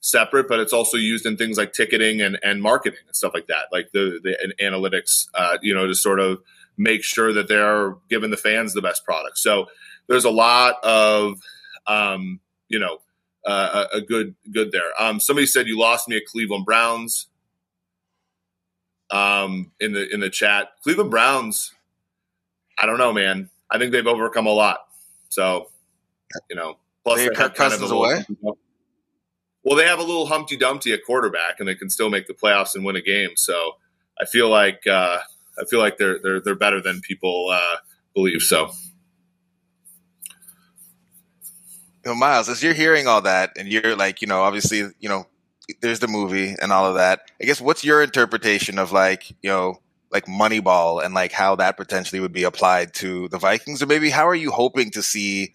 [0.00, 3.48] separate, but it's also used in things like ticketing and, and marketing and stuff like
[3.48, 6.38] that, like the, the analytics, uh, you know, to sort of
[6.80, 9.38] make sure that they're giving the fans the best product.
[9.38, 9.66] So
[10.08, 11.38] there's a lot of,
[11.86, 12.98] um, you know,
[13.46, 14.90] uh, a, a, good good there.
[14.98, 17.26] Um, somebody said you lost me at Cleveland Browns.
[19.10, 21.72] Um, in the in the chat, Cleveland Browns.
[22.78, 23.50] I don't know, man.
[23.70, 24.78] I think they've overcome a lot.
[25.28, 25.68] So,
[26.48, 28.24] you know, plus they, they cut Cousins away.
[29.62, 32.34] Well, they have a little Humpty Dumpty at quarterback, and they can still make the
[32.34, 33.30] playoffs and win a game.
[33.36, 33.72] So
[34.18, 35.18] I feel like uh,
[35.60, 37.76] I feel like they're they're they're better than people uh,
[38.14, 38.42] believe.
[38.42, 38.72] So.
[42.02, 45.26] Myles, as you're hearing all that, and you're like, you know, obviously, you know,
[45.82, 47.30] there's the movie and all of that.
[47.40, 51.76] I guess what's your interpretation of like, you know, like Moneyball and like how that
[51.76, 55.54] potentially would be applied to the Vikings, or maybe how are you hoping to see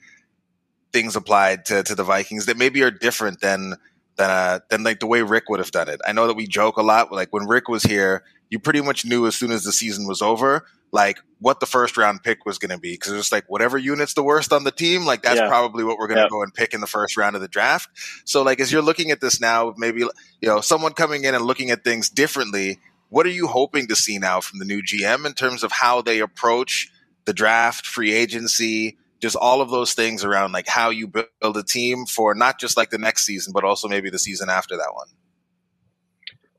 [0.94, 3.76] things applied to to the Vikings that maybe are different than
[4.16, 6.00] than uh, than like the way Rick would have done it.
[6.08, 7.12] I know that we joke a lot.
[7.12, 10.22] Like when Rick was here, you pretty much knew as soon as the season was
[10.22, 13.78] over, like what the first round pick was going to be because it's like whatever
[13.78, 15.48] unit's the worst on the team, like that's yeah.
[15.48, 16.30] probably what we're going to yeah.
[16.30, 17.90] go and pick in the first round of the draft.
[18.26, 20.10] So like as you're looking at this now, maybe you
[20.44, 22.80] know someone coming in and looking at things differently.
[23.10, 26.02] What are you hoping to see now from the new GM in terms of how
[26.02, 26.90] they approach
[27.26, 28.98] the draft, free agency?
[29.22, 32.78] just all of those things around like how you build a team for not just
[32.78, 35.08] like the next season, but also maybe the season after that one.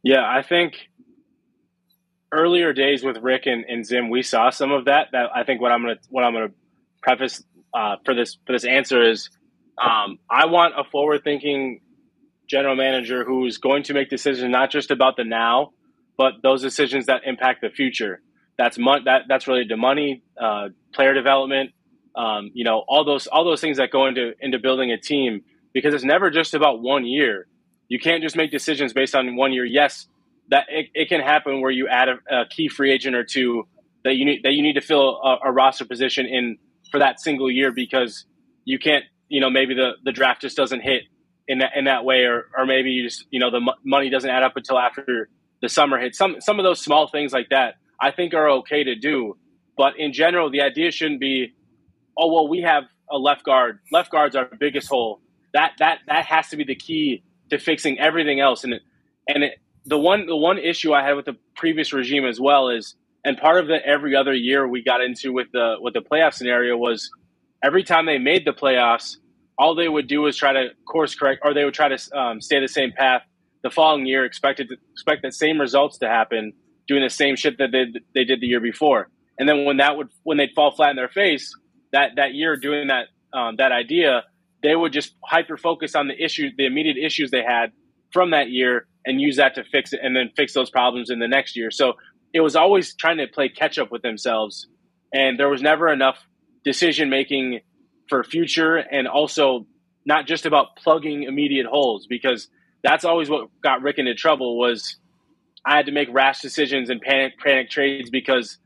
[0.03, 0.89] Yeah, I think
[2.33, 5.09] earlier days with Rick and, and Zim, we saw some of that.
[5.13, 6.53] That I think what I'm gonna what I'm gonna
[7.03, 7.43] preface
[7.75, 9.31] uh, for this for this answer is
[9.83, 11.81] um, I want a forward thinking
[12.49, 15.73] general manager who's going to make decisions not just about the now,
[16.17, 18.21] but those decisions that impact the future.
[18.57, 21.73] That's mo- that that's related to money, uh, player development,
[22.17, 25.43] um, you know, all those all those things that go into into building a team
[25.75, 27.47] because it's never just about one year.
[27.89, 29.65] You can't just make decisions based on one year.
[29.65, 30.07] Yes,
[30.51, 33.67] that it, it can happen where you add a, a, key free agent or two
[34.05, 36.59] that you need that you need to fill a, a roster position in
[36.91, 38.25] for that single year because
[38.65, 41.03] you can't you know maybe the the draft just doesn't hit
[41.49, 44.11] in that in that way, or or maybe you just you know the m- money
[44.11, 45.29] doesn't add up until after
[45.63, 46.19] the summer hits.
[46.19, 49.37] Some some of those small things like that I think are okay to do,
[49.77, 51.55] but in general, the idea shouldn't be,
[52.17, 53.79] oh well, we have a left guard.
[53.93, 55.21] Left guard's our biggest hole.
[55.55, 58.65] That that that has to be the key to fixing everything else.
[58.65, 58.83] And it,
[59.29, 62.69] and it, the one the one issue I had with the previous regime as well
[62.69, 62.95] is,
[63.25, 66.35] and part of the every other year we got into with the with the playoff
[66.35, 67.09] scenario was
[67.63, 69.17] every time they made the playoffs,
[69.59, 72.41] all they would do was try to course correct, or they would try to um,
[72.41, 73.23] stay the same path
[73.63, 76.53] the following year, expected to expect the same results to happen,
[76.87, 79.09] doing the same shit that they they did the year before.
[79.39, 81.55] And then when that would when they'd fall flat in their face,
[81.93, 84.25] that that year doing that um, that idea,
[84.63, 87.71] they would just hyper focus on the issues, the immediate issues they had
[88.17, 91.19] from that year, and use that to fix it, and then fix those problems in
[91.19, 91.71] the next year.
[91.71, 91.93] So
[92.33, 94.69] it was always trying to play catch up with themselves,
[95.13, 96.17] and there was never enough
[96.65, 97.61] decision making
[98.09, 99.67] for future and also
[100.07, 102.49] not just about plugging immediate holes because
[102.83, 104.97] that's always what got Rick into trouble was
[105.65, 108.59] I had to make rash decisions and panic panic trades because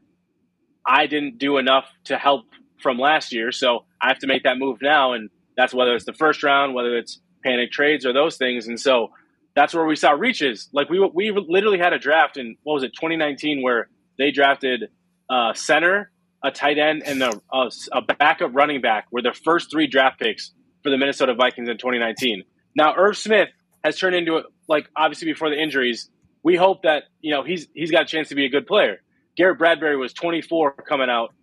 [0.86, 2.44] I didn't do enough to help
[2.82, 3.52] from last year.
[3.52, 6.74] So I have to make that move now and that's whether it's the first round,
[6.74, 8.66] whether it's panic trades or those things.
[8.66, 9.08] And so
[9.54, 10.68] that's where we saw reaches.
[10.72, 14.90] Like we we literally had a draft in what was it 2019 where they drafted
[15.28, 16.10] uh, center
[16.42, 20.18] a tight end, and a, a, a backup running back were the first three draft
[20.18, 22.44] picks for the Minnesota Vikings in 2019.
[22.74, 23.48] Now, Irv Smith
[23.84, 26.08] has turned into a, like obviously before the injuries.
[26.42, 29.02] We hope that you know he's he's got a chance to be a good player.
[29.36, 31.34] Garrett Bradbury was 24 coming out.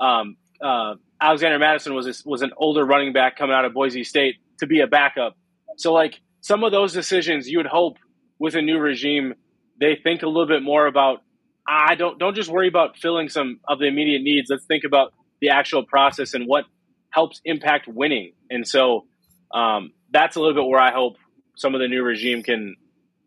[0.00, 4.36] Um, uh, Alexander Mattison was was an older running back coming out of Boise State
[4.58, 5.36] to be a backup.
[5.76, 7.96] So like some of those decisions, you would hope
[8.38, 9.34] with a new regime
[9.80, 11.22] they think a little bit more about
[11.66, 14.50] I don't don't just worry about filling some of the immediate needs.
[14.50, 16.64] Let's think about the actual process and what
[17.10, 18.32] helps impact winning.
[18.50, 19.06] And so
[19.52, 21.16] um, that's a little bit where I hope
[21.56, 22.76] some of the new regime can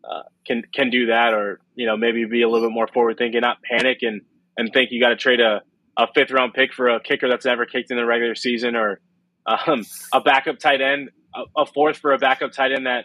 [0.04, 3.18] uh, can can do that, or you know maybe be a little bit more forward
[3.18, 4.22] thinking, not panic and
[4.56, 5.62] and think you got to trade a,
[5.96, 9.00] a fifth round pick for a kicker that's never kicked in the regular season, or
[9.46, 11.10] um, a backup tight end,
[11.56, 13.04] a, fourth for a backup tight end that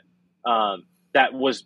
[0.49, 1.65] um, that was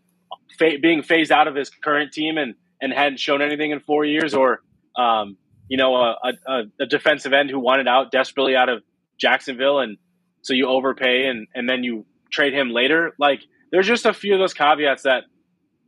[0.57, 4.03] fa- being phased out of his current team and and hadn't shown anything in four
[4.05, 4.61] years, or
[4.97, 5.37] um,
[5.69, 8.83] you know, a, a, a, defensive end who wanted out desperately out of
[9.17, 9.97] Jacksonville, and
[10.41, 13.13] so you overpay and and then you trade him later.
[13.17, 15.23] Like, there's just a few of those caveats that,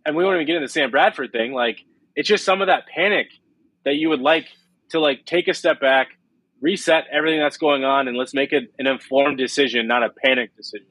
[0.06, 1.52] and we won't even get into the Sam Bradford thing.
[1.52, 1.80] Like,
[2.16, 3.28] it's just some of that panic
[3.84, 4.48] that you would like
[4.90, 6.10] to like take a step back,
[6.66, 10.50] reset everything that's going on, and let's make it an informed decision, not a panic
[10.58, 10.88] decision.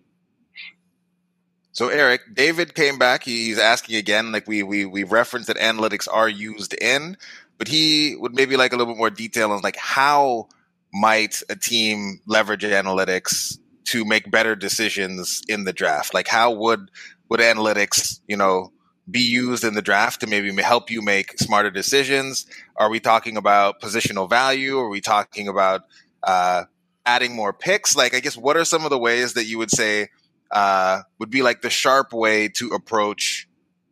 [1.73, 3.25] So Eric, David came back.
[3.25, 7.17] He's asking again, like we we we referenced that analytics are used in,
[7.59, 10.47] but he would maybe like a little bit more detail on like how
[10.93, 16.15] might a team leverage analytics to make better decisions in the draft?
[16.15, 16.89] Like how would
[17.29, 18.71] would analytics, you know,
[19.11, 22.47] be used in the draft to maybe help you make smarter decisions?
[22.77, 24.79] Are we talking about positional value?
[24.79, 25.83] Are we talking about
[26.23, 26.65] uh,
[27.05, 27.97] adding more picks?
[27.97, 30.09] Like, I guess, what are some of the ways that you would say
[30.51, 33.49] uh, would be like the sharp way to approach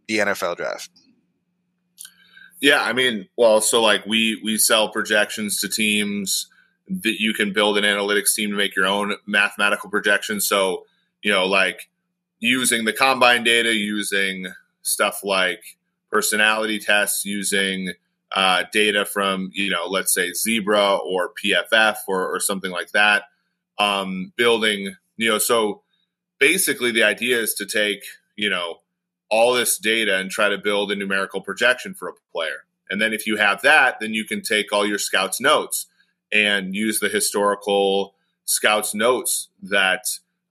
[0.09, 0.91] the NFL draft?
[2.61, 6.49] Yeah, I mean, well, so like we we sell projections to teams
[6.89, 10.47] that you can build an analytics team to make your own mathematical projections.
[10.47, 10.85] So,
[11.23, 11.91] you know, like
[12.39, 14.47] using the combine data, using
[14.83, 15.79] stuff like
[16.11, 17.93] personality tests, using
[18.35, 23.25] uh, data from, you know, let's say Zebra or PFF or, or something like that.
[23.79, 25.83] Um, building, you know, so
[26.39, 28.03] basically the idea is to take,
[28.37, 28.79] you know,
[29.31, 32.65] all this data and try to build a numerical projection for a player.
[32.91, 35.87] And then if you have that, then you can take all your scouts notes
[36.31, 38.15] and use the historical
[38.45, 40.05] scouts notes that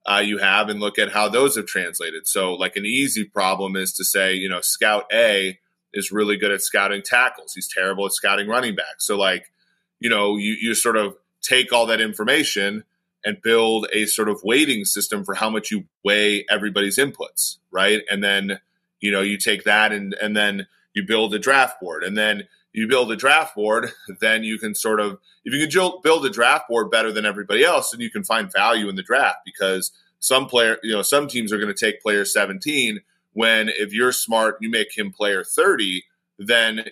[0.06, 2.28] uh, you have and look at how those have translated.
[2.28, 5.60] So, like an easy problem is to say, you know, scout A
[5.94, 7.54] is really good at scouting tackles.
[7.54, 9.06] He's terrible at scouting running backs.
[9.06, 9.52] So, like,
[10.00, 12.84] you know, you, you sort of take all that information
[13.24, 18.02] and build a sort of weighting system for how much you weigh everybody's inputs, right?
[18.10, 18.60] And then,
[19.00, 22.48] you know, you take that and and then you build a draft board, and then
[22.74, 26.30] you build a draft board, then you can sort of if you can build a
[26.30, 29.92] draft board better than everybody else, then you can find value in the draft because
[30.20, 33.02] some player, you know, some teams are going to take player 17
[33.34, 36.04] when if you're smart, you make him player 30,
[36.38, 36.86] then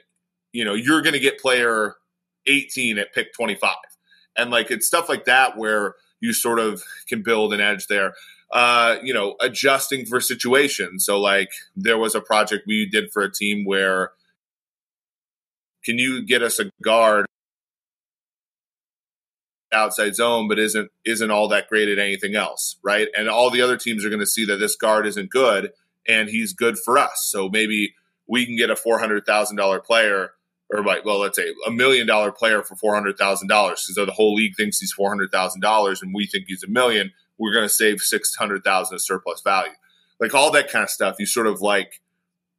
[0.52, 1.96] you know, you're going to get player
[2.48, 3.76] 18 at pick 25.
[4.36, 8.14] And like it's stuff like that where you sort of can build an edge there.
[8.52, 11.06] Uh, you know, adjusting for situations.
[11.06, 14.12] So, like, there was a project we did for a team where
[15.84, 17.26] can you get us a guard
[19.72, 23.08] outside zone, but isn't isn't all that great at anything else, right?
[23.18, 25.72] And all the other teams are going to see that this guard isn't good,
[26.08, 27.28] and he's good for us.
[27.30, 27.94] So maybe
[28.28, 30.32] we can get a four hundred thousand dollar player,
[30.72, 33.86] or like, well, let's say a million dollar player for four hundred thousand dollars.
[33.94, 36.70] So the whole league thinks he's four hundred thousand dollars, and we think he's a
[36.70, 37.12] million.
[37.38, 39.74] We're going to save six hundred thousand of surplus value,
[40.20, 41.16] like all that kind of stuff.
[41.20, 42.02] You sort of like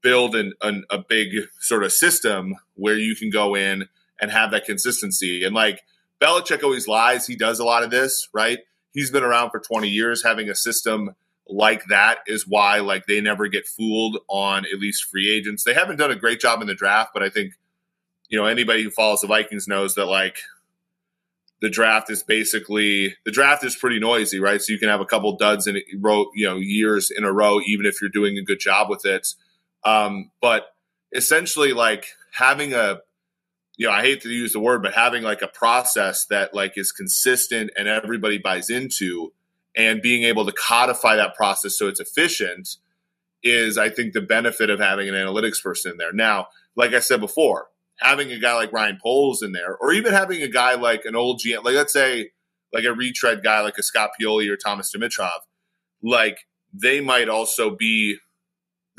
[0.03, 3.89] build an, an, a big sort of system where you can go in
[4.21, 5.45] and have that consistency.
[5.45, 5.83] And like
[6.21, 7.27] Belichick always lies.
[7.27, 8.59] He does a lot of this, right?
[8.93, 10.23] He's been around for 20 years.
[10.23, 11.15] Having a system
[11.49, 15.65] like that is why like they never get fooled on at least free agents.
[15.65, 17.55] They haven't done a great job in the draft, but I think
[18.29, 20.37] you know anybody who follows the Vikings knows that like
[21.61, 24.61] the draft is basically the draft is pretty noisy, right?
[24.61, 27.61] So you can have a couple duds in row, you know, years in a row,
[27.67, 29.27] even if you're doing a good job with it.
[29.85, 30.67] Um, but
[31.13, 33.01] essentially, like having a
[33.77, 36.77] you know, I hate to use the word, but having like a process that like
[36.77, 39.33] is consistent and everybody buys into
[39.75, 42.77] and being able to codify that process so it's efficient
[43.43, 46.13] is I think the benefit of having an analytics person in there.
[46.13, 47.69] Now, like I said before,
[48.01, 51.17] having a guy like Ryan Poles in there, or even having a guy like an
[51.17, 52.33] old GM, like let's say
[52.73, 55.41] like a retread guy like a Scott Pioli or Thomas Dimitroff,
[56.03, 56.41] like
[56.73, 58.19] they might also be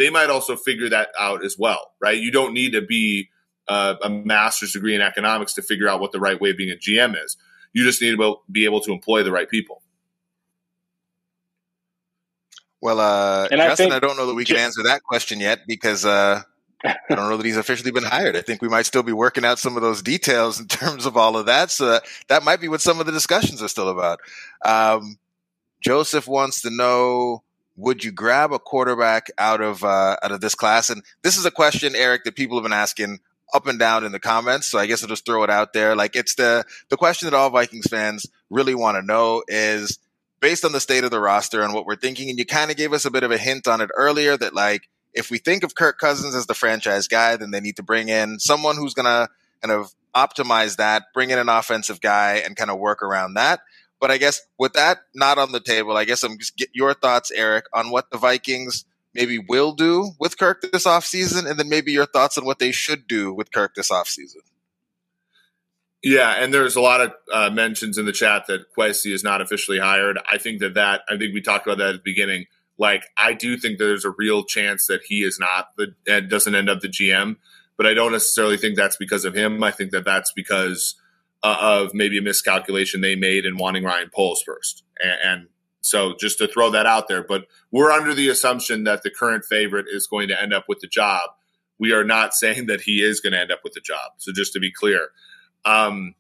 [0.02, 2.18] they might also figure that out as well, right?
[2.18, 3.30] You don't need to be
[3.68, 6.72] uh, a master's degree in economics to figure out what the right way of being
[6.72, 7.38] a GM is.
[7.74, 9.82] You just need to be able to employ the right people.
[12.82, 15.60] Well, uh, and Justin, I, I, don't know that we can answer that question yet
[15.68, 16.42] because uh,
[16.84, 18.36] I don't know that he's officially been hired.
[18.36, 21.16] I think we might still be working out some of those details in terms of
[21.16, 21.70] all of that.
[21.70, 24.20] So that might be what some of the discussions are still about.
[24.66, 25.18] Um,
[25.82, 27.44] Joseph wants to know
[27.82, 30.90] would you grab a quarterback out of uh, out of this class?
[30.90, 33.20] And this is a question, Eric, that people have been asking
[33.54, 34.68] up and down in the comments.
[34.68, 35.96] So I guess I'll just throw it out there.
[35.96, 40.00] Like it's the the question that all Vikings fans really want to know is
[40.40, 42.30] based on the state of the roster and what we're thinking.
[42.30, 44.54] And you kind of gave us a bit of a hint on it earlier that
[44.54, 47.84] like if we think of Kirk Cousins as the franchise guy, then they need to
[47.84, 49.28] bring in someone who's gonna
[49.62, 53.62] kind of optimize that, bring in an offensive guy, and kind of work around that.
[54.02, 56.96] But I guess with that not on the table, I guess I'm just get your
[56.96, 58.84] thoughts, Eric, on what the Vikings
[59.14, 62.72] maybe will do with Kirk this offseason, and then maybe your thoughts on what they
[62.72, 64.42] should do with Kirk this offseason.
[66.04, 69.40] Yeah, and there's a lot of uh, mentions in the chat that Kwesi is not
[69.40, 70.18] officially hired.
[70.30, 72.48] I think that that I think we talked about that at the beginning.
[72.80, 76.72] Like, I do think there's a real chance that he is not the doesn't end
[76.72, 77.36] up the GM,
[77.78, 79.62] but I don't necessarily think that's because of him.
[79.64, 80.96] I think that that's because
[81.44, 85.48] uh, of maybe a miscalculation they made in wanting Ryan Poles first, and, and
[85.82, 89.44] so just to throw that out there, but we're under the assumption that the current
[89.46, 91.32] favorite is going to end up with the job.
[91.80, 94.12] We are not saying that he is going to end up with the job.
[94.18, 95.10] So just to be clear,
[95.66, 96.16] um,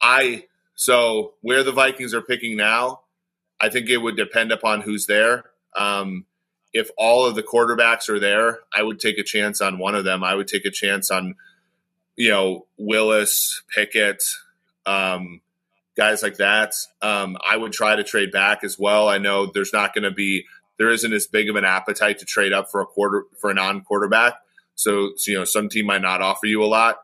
[0.00, 3.00] I so where the Vikings are picking now,
[3.60, 5.44] I think it would depend upon who's there.
[5.76, 6.26] Um,
[6.72, 10.04] if all of the quarterbacks are there, I would take a chance on one of
[10.04, 10.24] them.
[10.24, 11.34] I would take a chance on,
[12.16, 14.22] you know, Willis, Pickett,
[14.86, 15.40] um,
[15.96, 16.74] guys like that.
[17.02, 19.08] Um, I would try to trade back as well.
[19.08, 20.44] I know there's not going to be
[20.78, 23.54] there isn't as big of an appetite to trade up for a quarter for a
[23.54, 24.34] non quarterback.
[24.76, 26.96] So, so, you know, some team might not offer you a lot.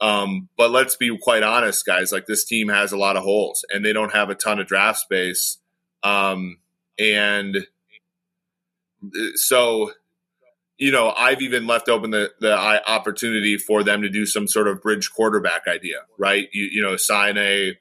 [0.00, 2.12] Um, but let's be quite honest, guys.
[2.12, 4.68] Like this team has a lot of holes, and they don't have a ton of
[4.68, 5.58] draft space.
[6.04, 6.58] Um,
[6.96, 7.66] and
[9.34, 9.90] so,
[10.78, 14.68] you know, I've even left open the the opportunity for them to do some sort
[14.68, 16.48] of bridge quarterback idea, right?
[16.52, 17.76] You, you know, sign a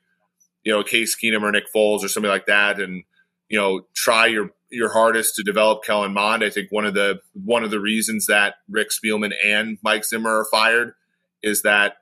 [0.64, 3.04] you know, Case Keenum or Nick Foles or something like that, and
[3.48, 6.44] you know, try your your hardest to develop Kellen Mond.
[6.44, 10.42] I think one of the one of the reasons that Rick Spielman and Mike Zimmer
[10.42, 10.94] are fired
[11.42, 11.98] is that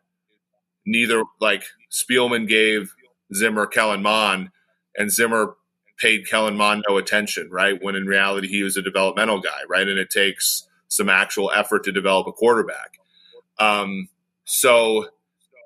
[0.83, 2.95] neither like Spielman gave
[3.33, 4.49] Zimmer Kellen Mond
[4.97, 5.55] and Zimmer
[5.99, 7.77] paid Kellen Mond no attention, right?
[7.79, 9.87] When in reality he was a developmental guy, right?
[9.87, 12.99] And it takes some actual effort to develop a quarterback.
[13.59, 14.09] Um,
[14.45, 15.07] so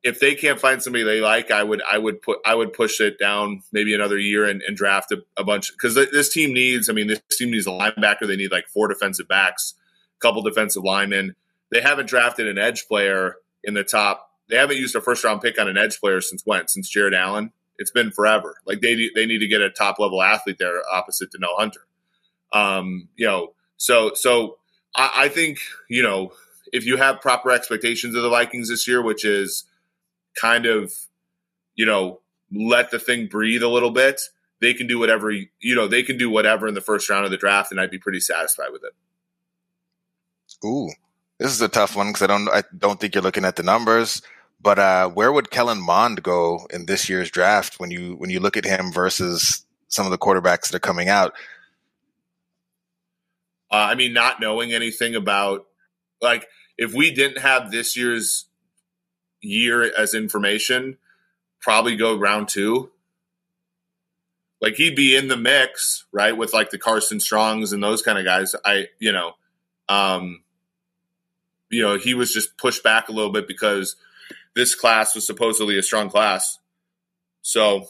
[0.03, 3.01] if they can't find somebody they like, I would I would put I would push
[3.01, 6.89] it down maybe another year and, and draft a, a bunch because this team needs.
[6.89, 8.27] I mean, this team needs a linebacker.
[8.27, 9.73] They need like four defensive backs,
[10.17, 11.35] a couple defensive linemen.
[11.71, 14.31] They haven't drafted an edge player in the top.
[14.49, 16.67] They haven't used a first round pick on an edge player since when?
[16.67, 17.51] Since Jared Allen.
[17.77, 18.55] It's been forever.
[18.65, 21.85] Like they they need to get a top level athlete there opposite to No Hunter.
[22.51, 24.58] Um, you know, so so
[24.95, 25.59] I, I think
[25.89, 26.31] you know
[26.71, 29.65] if you have proper expectations of the Vikings this year, which is
[30.39, 30.93] kind of,
[31.75, 32.19] you know,
[32.51, 34.21] let the thing breathe a little bit,
[34.61, 37.31] they can do whatever, you know, they can do whatever in the first round of
[37.31, 38.93] the draft, and I'd be pretty satisfied with it.
[40.65, 40.89] Ooh,
[41.37, 43.63] this is a tough one because I don't, I don't think you're looking at the
[43.63, 44.21] numbers.
[44.61, 48.41] But uh, where would Kellen Mond go in this year's draft when you when you
[48.41, 51.33] look at him versus some of the quarterbacks that are coming out?
[53.71, 55.65] Uh, I mean, not knowing anything about
[56.21, 56.47] like
[56.77, 58.45] if we didn't have this year's
[59.41, 60.97] year as information,
[61.61, 62.91] probably go round two.
[64.61, 68.17] Like he'd be in the mix, right, with like the Carson Strongs and those kind
[68.17, 68.55] of guys.
[68.65, 69.33] I, you know,
[69.87, 70.43] um,
[71.69, 73.95] you know, he was just pushed back a little bit because
[74.55, 76.59] this class was supposedly a strong class.
[77.41, 77.87] So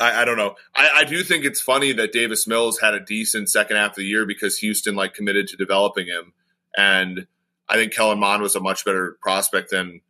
[0.00, 0.54] I, I don't know.
[0.74, 3.96] I, I, do think it's funny that Davis Mills had a decent second half of
[3.96, 6.32] the year because Houston like committed to developing him,
[6.76, 7.26] and
[7.68, 10.00] I think Kellen Mond was a much better prospect than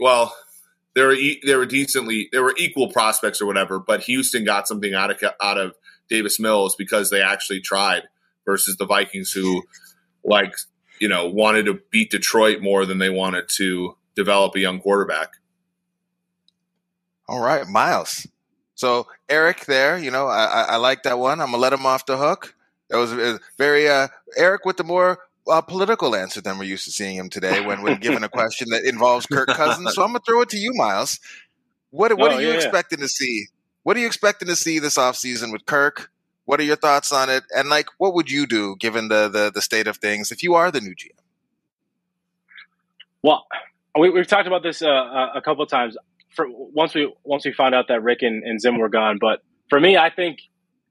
[0.00, 0.34] well.
[0.94, 4.94] there were they were decently there were equal prospects or whatever, but Houston got something
[4.94, 5.74] out of out of
[6.08, 8.02] Davis Mills because they actually tried
[8.44, 9.62] versus the Vikings who
[10.24, 10.54] like
[10.98, 15.34] you know wanted to beat Detroit more than they wanted to develop a young quarterback.
[17.28, 18.26] All right, Myles.
[18.80, 21.42] So Eric, there, you know, I, I like that one.
[21.42, 22.54] I'm gonna let him off the hook.
[22.88, 24.08] That was very uh,
[24.38, 27.82] Eric with the more uh, political answer than we're used to seeing him today when
[27.82, 29.92] when given a question that involves Kirk Cousins.
[29.92, 31.20] So I'm gonna throw it to you, Myles.
[31.90, 33.04] What what oh, are you yeah, expecting yeah.
[33.04, 33.48] to see?
[33.82, 36.10] What are you expecting to see this offseason with Kirk?
[36.46, 37.44] What are your thoughts on it?
[37.54, 40.54] And like, what would you do given the the, the state of things if you
[40.54, 41.10] are the new GM?
[43.22, 43.46] Well,
[43.98, 45.98] we, have talked about this uh, a couple of times
[46.34, 49.18] for once we once we found out that Rick and, and Zim were gone.
[49.20, 50.40] But for me, I think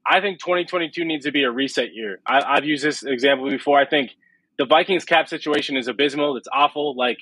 [0.06, 2.20] I think 2022 needs to be a reset year.
[2.26, 3.78] I, have used this example before.
[3.78, 4.12] I think
[4.58, 6.36] the Vikings cap situation is abysmal.
[6.36, 6.96] It's awful.
[6.96, 7.18] Like,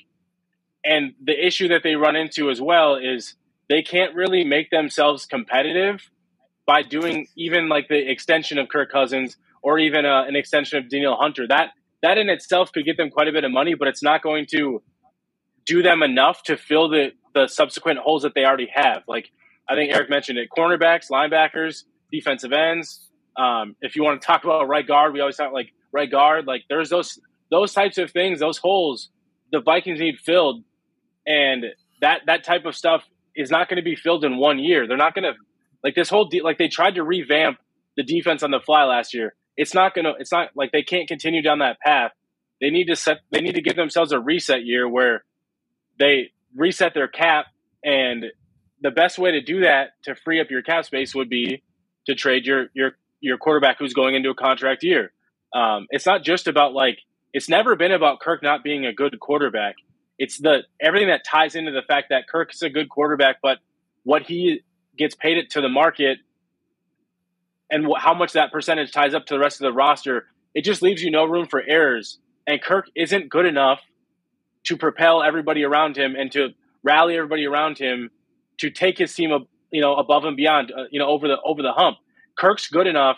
[0.83, 3.35] and the issue that they run into as well is
[3.69, 6.09] they can't really make themselves competitive
[6.65, 10.89] by doing even like the extension of Kirk Cousins or even uh, an extension of
[10.89, 11.47] Danielle Hunter.
[11.47, 14.21] That that in itself could get them quite a bit of money, but it's not
[14.21, 14.81] going to
[15.65, 19.03] do them enough to fill the the subsequent holes that they already have.
[19.07, 19.29] Like
[19.69, 23.07] I think Eric mentioned it: cornerbacks, linebackers, defensive ends.
[23.37, 26.45] Um, if you want to talk about right guard, we always talk like right guard.
[26.45, 27.19] Like there's those
[27.51, 29.09] those types of things, those holes
[29.51, 30.63] the Vikings need filled,
[31.25, 31.65] and
[32.01, 33.03] that that type of stuff
[33.35, 34.87] is not going to be filled in one year.
[34.87, 35.33] They're not going to
[35.83, 37.57] like this whole de- like they tried to revamp
[37.95, 39.35] the defense on the fly last year.
[39.57, 40.13] It's not gonna.
[40.19, 42.11] It's not like they can't continue down that path.
[42.61, 43.17] They need to set.
[43.31, 45.23] They need to give themselves a reset year where
[45.97, 47.47] they reset their cap.
[47.83, 48.25] And
[48.81, 51.63] the best way to do that to free up your cap space would be
[52.07, 52.91] to trade your your
[53.21, 55.11] your quarterback who's going into a contract year.
[55.53, 56.99] Um, it's not just about like
[57.33, 59.75] it's never been about Kirk not being a good quarterback.
[60.17, 63.59] It's the everything that ties into the fact that Kirk is a good quarterback, but
[64.03, 64.61] what he
[64.97, 66.19] gets paid it to the market
[67.69, 70.63] and wh- how much that percentage ties up to the rest of the roster, it
[70.63, 72.19] just leaves you no room for errors.
[72.47, 73.79] And Kirk isn't good enough
[74.65, 76.49] to propel everybody around him and to
[76.83, 78.09] rally everybody around him
[78.59, 79.31] to take his team,
[79.71, 81.97] you know, above and beyond, uh, you know, over the over the hump.
[82.37, 83.17] Kirk's good enough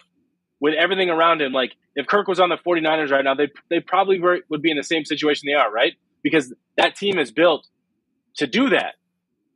[0.59, 1.51] with everything around him.
[1.51, 4.71] Like if Kirk was on the 49ers right now, they they probably were, would be
[4.71, 5.93] in the same situation they are, right?
[6.23, 7.67] Because that team is built
[8.37, 8.95] to do that.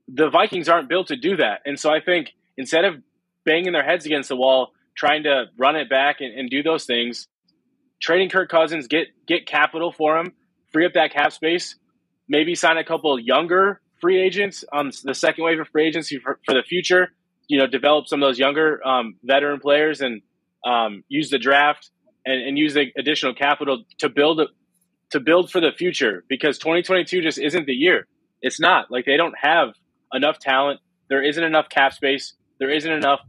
[0.08, 2.96] The Vikings aren't built to do that, and so I think instead of
[3.46, 6.86] banging their heads against the wall, trying to run it back and, and do those
[6.86, 7.28] things,
[8.00, 10.34] trading Kirk Cousins, get get capital for him,
[10.76, 11.76] free up that cap space,
[12.28, 16.38] maybe sign a couple younger free agents on the second wave of free agency for,
[16.44, 17.14] for the future.
[17.48, 20.22] You know, develop some of those younger um, veteran players and
[20.66, 21.92] um, use the draft
[22.26, 24.42] and, and, use the additional capital to build
[25.12, 28.06] to build for the future because 2022 just isn't the year.
[28.42, 29.70] It's not like they don't have
[30.12, 30.82] enough talent.
[31.08, 32.34] There isn't enough cap space.
[32.60, 33.22] There isn't enough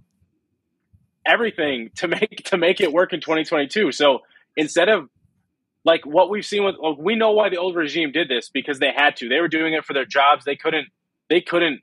[1.24, 3.92] everything to make to make it work in 2022.
[3.92, 4.20] So
[4.57, 5.11] instead of
[5.87, 8.80] like what we've seen with like, we know why the old regime did this because
[8.80, 9.28] they had to.
[9.28, 10.45] They were doing it for their jobs.
[10.45, 10.89] They couldn't
[11.30, 11.80] they couldn't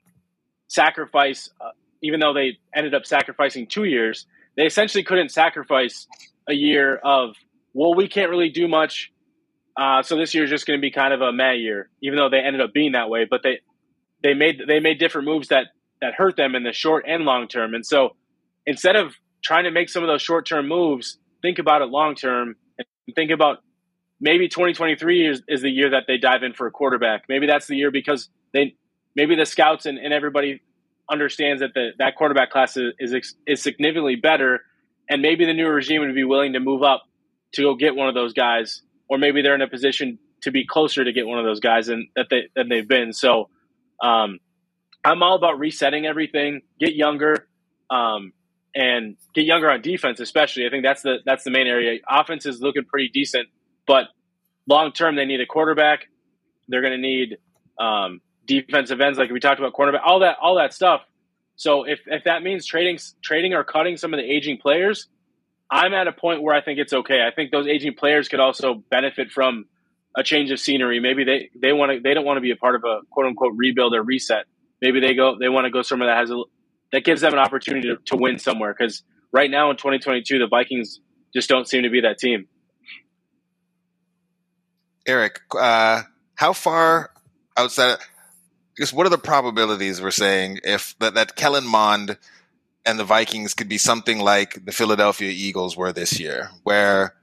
[0.68, 1.70] sacrifice uh,
[2.02, 4.26] even though they ended up sacrificing 2 years.
[4.56, 6.06] They essentially couldn't sacrifice
[6.46, 7.34] a year of
[7.72, 9.10] well we can't really do much.
[9.76, 12.16] Uh, so this year is just going to be kind of a meh year, even
[12.16, 13.26] though they ended up being that way.
[13.28, 13.60] But they
[14.22, 15.68] they made they made different moves that
[16.02, 17.74] that hurt them in the short and long term.
[17.74, 18.16] And so
[18.66, 22.14] instead of trying to make some of those short term moves, think about it long
[22.14, 22.86] term and
[23.16, 23.58] think about
[24.24, 27.24] maybe 2023 is, is the year that they dive in for a quarterback.
[27.28, 28.74] Maybe that's the year because they
[29.14, 30.62] maybe the scouts and, and everybody
[31.08, 34.62] understands that the that quarterback class is, is is significantly better,
[35.08, 37.02] and maybe the new regime would be willing to move up
[37.52, 40.66] to go get one of those guys, or maybe they're in a position to be
[40.66, 43.12] closer to get one of those guys than that they than they've been.
[43.12, 43.50] So,
[44.02, 44.38] um,
[45.04, 47.46] I'm all about resetting everything, get younger,
[47.90, 48.32] um,
[48.74, 50.66] and get younger on defense, especially.
[50.66, 52.00] I think that's the that's the main area.
[52.08, 53.48] Offense is looking pretty decent
[53.86, 54.06] but
[54.66, 56.08] long term, they need a quarterback.
[56.68, 57.38] They're going to need
[57.78, 61.02] um, defensive ends, like we talked about, cornerback, all that, all that stuff.
[61.56, 65.08] So if if that means trading trading or cutting some of the aging players,
[65.70, 67.24] I'm at a point where I think it's okay.
[67.26, 69.66] I think those aging players could also benefit from
[70.16, 71.00] a change of scenery.
[71.00, 73.26] Maybe they they want to they don't want to be a part of a quote
[73.26, 74.46] unquote rebuild or reset.
[74.82, 76.42] Maybe they go they want to go somewhere that has a
[76.92, 78.74] that gives them an opportunity to, to win somewhere.
[78.76, 81.00] Because right now in 2022, the Vikings
[81.32, 82.46] just don't seem to be that team.
[85.06, 86.02] Eric, uh,
[86.34, 87.10] how far
[87.56, 87.98] outside?
[88.76, 92.18] Just what are the probabilities we're saying if that, that Kellen Mond
[92.84, 97.14] and the Vikings could be something like the Philadelphia Eagles were this year, where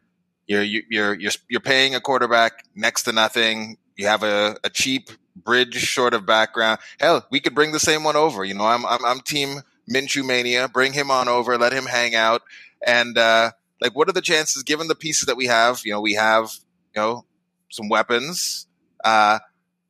[0.48, 3.78] you're you're you're you're paying a quarterback next to nothing.
[3.96, 6.80] You have a, a cheap bridge sort of background.
[7.00, 8.44] Hell, we could bring the same one over.
[8.44, 10.68] You know, I'm I'm, I'm team Minshew mania.
[10.68, 11.58] Bring him on over.
[11.58, 12.44] Let him hang out.
[12.86, 15.82] And uh, like, what are the chances, given the pieces that we have?
[15.84, 16.52] You know, we have
[16.96, 17.26] you know
[17.72, 18.68] some weapons.
[19.04, 19.40] Uh,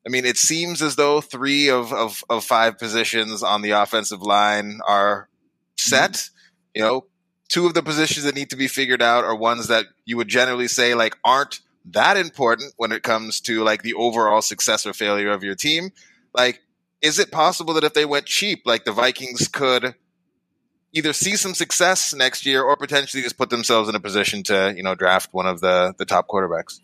[0.06, 4.22] I mean, it seems as though three of, of, of five positions on the offensive
[4.22, 5.30] line are
[5.78, 6.12] set.
[6.12, 6.38] Mm-hmm.
[6.76, 7.06] You know,
[7.50, 10.30] two of the positions that need to be figured out are ones that you would
[10.30, 14.94] generally say like aren't that important when it comes to like the overall success or
[14.94, 15.92] failure of your team.
[16.34, 16.62] Like,
[17.02, 19.96] is it possible that if they went cheap, like the Vikings could
[20.94, 24.74] either see some success next year or potentially just put themselves in a position to,
[24.76, 26.80] you know, draft one of the the top quarterbacks?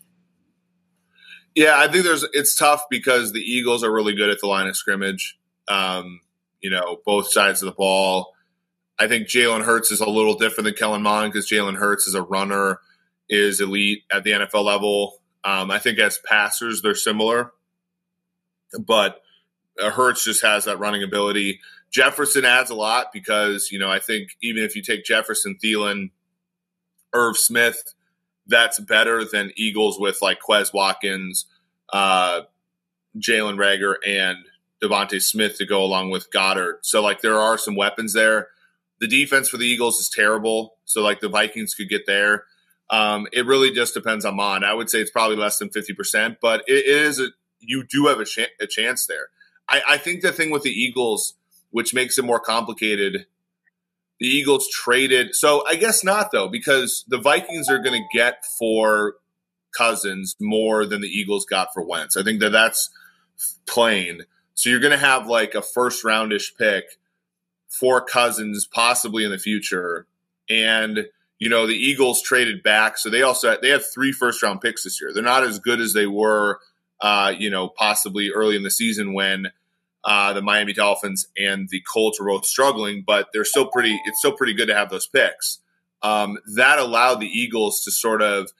[1.58, 4.68] Yeah, I think there's it's tough because the Eagles are really good at the line
[4.68, 5.36] of scrimmage.
[5.66, 6.20] Um,
[6.60, 8.32] you know, both sides of the ball.
[8.96, 12.14] I think Jalen Hurts is a little different than Kellen Mond because Jalen Hurts is
[12.14, 12.78] a runner,
[13.28, 15.20] is elite at the NFL level.
[15.42, 17.50] Um, I think as passers, they're similar,
[18.78, 19.20] but
[19.82, 21.58] uh, Hurts just has that running ability.
[21.90, 26.10] Jefferson adds a lot because, you know, I think even if you take Jefferson, Thielen,
[27.12, 27.94] Irv Smith,
[28.48, 31.46] that's better than Eagles with like Quez Watkins,
[31.92, 32.42] uh,
[33.16, 34.38] Jalen Reagor, and
[34.82, 36.78] DeVonta Smith to go along with Goedert.
[36.82, 38.48] So, like, there are some weapons there.
[39.00, 40.76] The defense for the Eagles is terrible.
[40.84, 42.44] So like the Vikings could get there.
[42.90, 44.64] Um, it really just depends on Mond.
[44.64, 47.28] I would say it's probably less than 50%, but it is, a,
[47.60, 49.28] you do have a, ch- a chance there.
[49.68, 51.34] I, I think the thing with the Eagles,
[51.70, 53.26] which makes it more complicated,
[54.20, 55.34] the Eagles traded.
[55.34, 59.14] So I guess not though, because the Vikings are going to get for
[59.76, 62.16] Cousins more than the Eagles got for Wentz.
[62.16, 62.90] I think that that's
[63.66, 64.22] plain.
[64.54, 66.84] So you're going to have like a first roundish pick
[67.68, 70.06] for Cousins possibly in the future.
[70.48, 71.06] And
[71.38, 74.82] you know the Eagles traded back, so they also they have three first round picks
[74.82, 75.12] this year.
[75.12, 76.58] They're not as good as they were,
[77.00, 79.52] uh, you know, possibly early in the season when
[80.04, 84.00] uh, the Miami Dolphins and the Colts were both struggling, but they're still pretty.
[84.06, 85.60] It's still pretty good to have those picks.
[86.02, 88.52] Um, that allowed the Eagles to sort of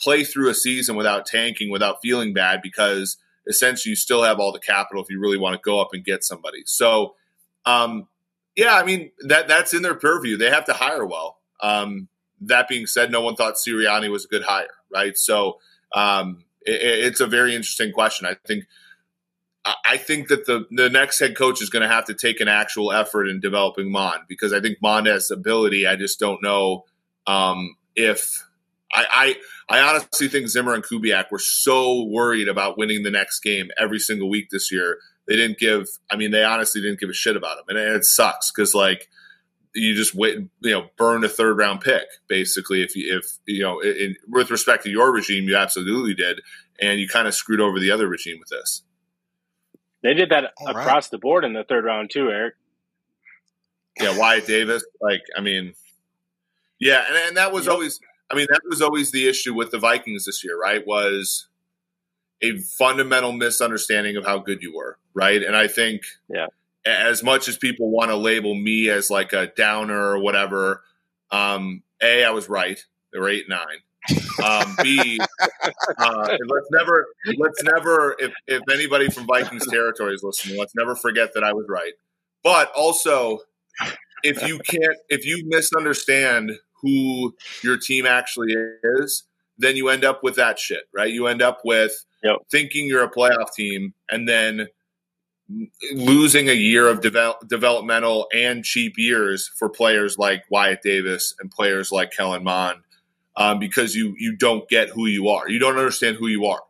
[0.00, 4.52] play through a season without tanking, without feeling bad, because essentially you still have all
[4.52, 6.62] the capital if you really want to go up and get somebody.
[6.64, 7.14] So
[7.66, 8.08] um,
[8.56, 10.36] yeah, I mean that that's in their purview.
[10.36, 11.38] They have to hire well.
[11.60, 12.08] Um,
[12.40, 15.16] that being said, no one thought Sirianni was a good hire, right?
[15.16, 15.58] So
[15.94, 18.26] um, it, it's a very interesting question.
[18.26, 18.64] I think
[19.84, 22.48] I think that the the next head coach is going to have to take an
[22.48, 25.86] actual effort in developing Mond because I think Mond has ability.
[25.86, 26.84] I just don't know
[27.26, 28.44] um, if
[28.92, 29.36] I,
[29.68, 33.68] I, I honestly think Zimmer and Kubiak were so worried about winning the next game
[33.78, 34.98] every single week this year
[35.28, 35.86] they didn't give.
[36.10, 39.08] I mean, they honestly didn't give a shit about him, and it sucks because like
[39.74, 42.82] you just wait, you know, burn a third round pick basically.
[42.82, 46.40] If you if you know, in, with respect to your regime, you absolutely did,
[46.80, 48.82] and you kind of screwed over the other regime with this.
[50.02, 51.10] They did that All across right.
[51.10, 52.54] the board in the third round too, Eric.
[54.00, 54.84] Yeah, Wyatt Davis.
[55.00, 55.74] Like, I mean,
[56.78, 57.74] yeah, and, and that was yep.
[57.74, 58.00] always.
[58.30, 60.86] I mean, that was always the issue with the Vikings this year, right?
[60.86, 61.48] Was
[62.42, 65.42] a fundamental misunderstanding of how good you were, right?
[65.42, 66.46] And I think yeah.
[66.86, 70.82] as much as people want to label me as like a downer or whatever,
[71.30, 72.78] um, A, I was right.
[73.12, 73.80] They were eight nine.
[74.44, 75.20] Um, B,
[75.98, 77.06] uh, let's never,
[77.38, 81.52] let's never, if, if anybody from Vikings territory is listening, let's never forget that I
[81.52, 81.92] was right.
[82.42, 83.40] But also,
[84.22, 88.54] if you can't, if you misunderstand who your team actually
[88.84, 89.24] is,
[89.58, 91.12] then you end up with that shit, right?
[91.12, 92.36] You end up with yep.
[92.50, 94.68] thinking you're a playoff team and then
[95.94, 101.50] losing a year of develop, developmental and cheap years for players like Wyatt Davis and
[101.50, 102.80] players like Kellen Mond
[103.36, 105.48] um, because you you don't get who you are.
[105.48, 106.62] You don't understand who you are.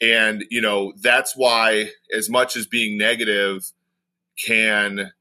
[0.00, 3.72] And you know that's why, as much as being negative
[4.36, 5.12] can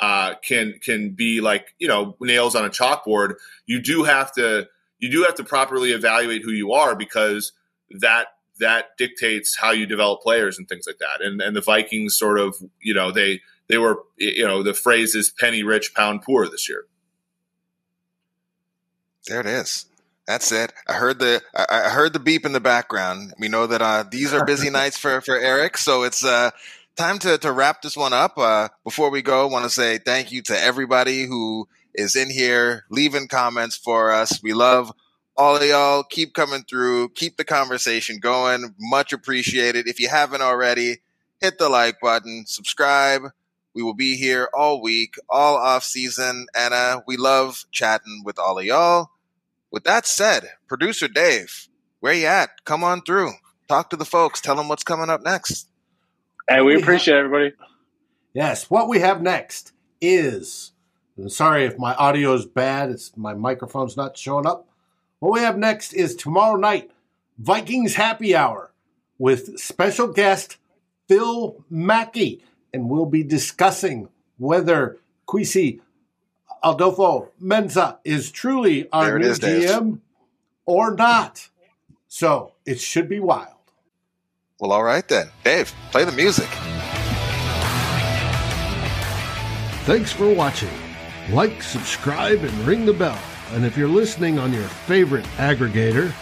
[0.00, 3.34] uh, can can be like you know nails on a chalkboard,
[3.66, 4.68] you do have to
[4.98, 7.52] you do have to properly evaluate who you are because
[7.90, 8.28] that
[8.60, 11.24] that dictates how you develop players and things like that.
[11.24, 15.14] And and the Vikings sort of, you know, they they were, you know, the phrase
[15.14, 16.86] is penny rich, pound poor this year.
[19.26, 19.86] There it is.
[20.28, 20.74] That's it.
[20.86, 23.32] I heard the I heard the beep in the background.
[23.38, 26.50] We know that uh, these are busy nights for for Eric, so it's uh,
[26.96, 28.36] time to to wrap this one up.
[28.36, 32.28] Uh, before we go, I want to say thank you to everybody who is in
[32.28, 34.42] here leaving comments for us.
[34.42, 34.92] We love
[35.34, 36.02] all of y'all.
[36.02, 37.08] Keep coming through.
[37.14, 38.74] Keep the conversation going.
[38.78, 39.88] Much appreciated.
[39.88, 40.98] If you haven't already,
[41.40, 43.22] hit the like button, subscribe.
[43.74, 48.38] We will be here all week, all off season, and uh, we love chatting with
[48.38, 49.08] all of y'all.
[49.70, 51.68] With that said, producer Dave,
[52.00, 52.64] where you at?
[52.64, 53.32] Come on through.
[53.68, 54.40] Talk to the folks.
[54.40, 55.68] Tell them what's coming up next.
[56.48, 57.54] Hey, we, we appreciate have, everybody.
[58.32, 60.72] Yes, what we have next is.
[61.18, 62.90] I'm sorry if my audio is bad.
[62.90, 64.68] It's my microphone's not showing up.
[65.18, 66.90] What we have next is tomorrow night,
[67.38, 68.72] Vikings Happy Hour
[69.18, 70.56] with special guest
[71.08, 74.08] Phil Mackey, and we'll be discussing
[74.38, 75.80] whether Kwesi
[76.64, 80.00] Adolfo Menza is truly our new is, GM
[80.66, 81.48] or not.
[82.08, 83.54] So it should be wild.
[84.60, 85.28] Well, all right then.
[85.44, 86.48] Dave, play the music.
[89.84, 90.68] Thanks for watching.
[91.30, 93.18] Like, subscribe, and ring the bell.
[93.52, 96.12] And if you're listening on your favorite aggregator,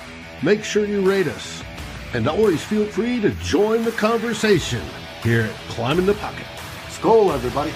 [0.42, 1.62] make sure you rate us.
[2.12, 4.82] And always feel free to join the conversation
[5.22, 6.46] here at Climbing the Pocket.
[6.88, 7.72] Skol, everybody.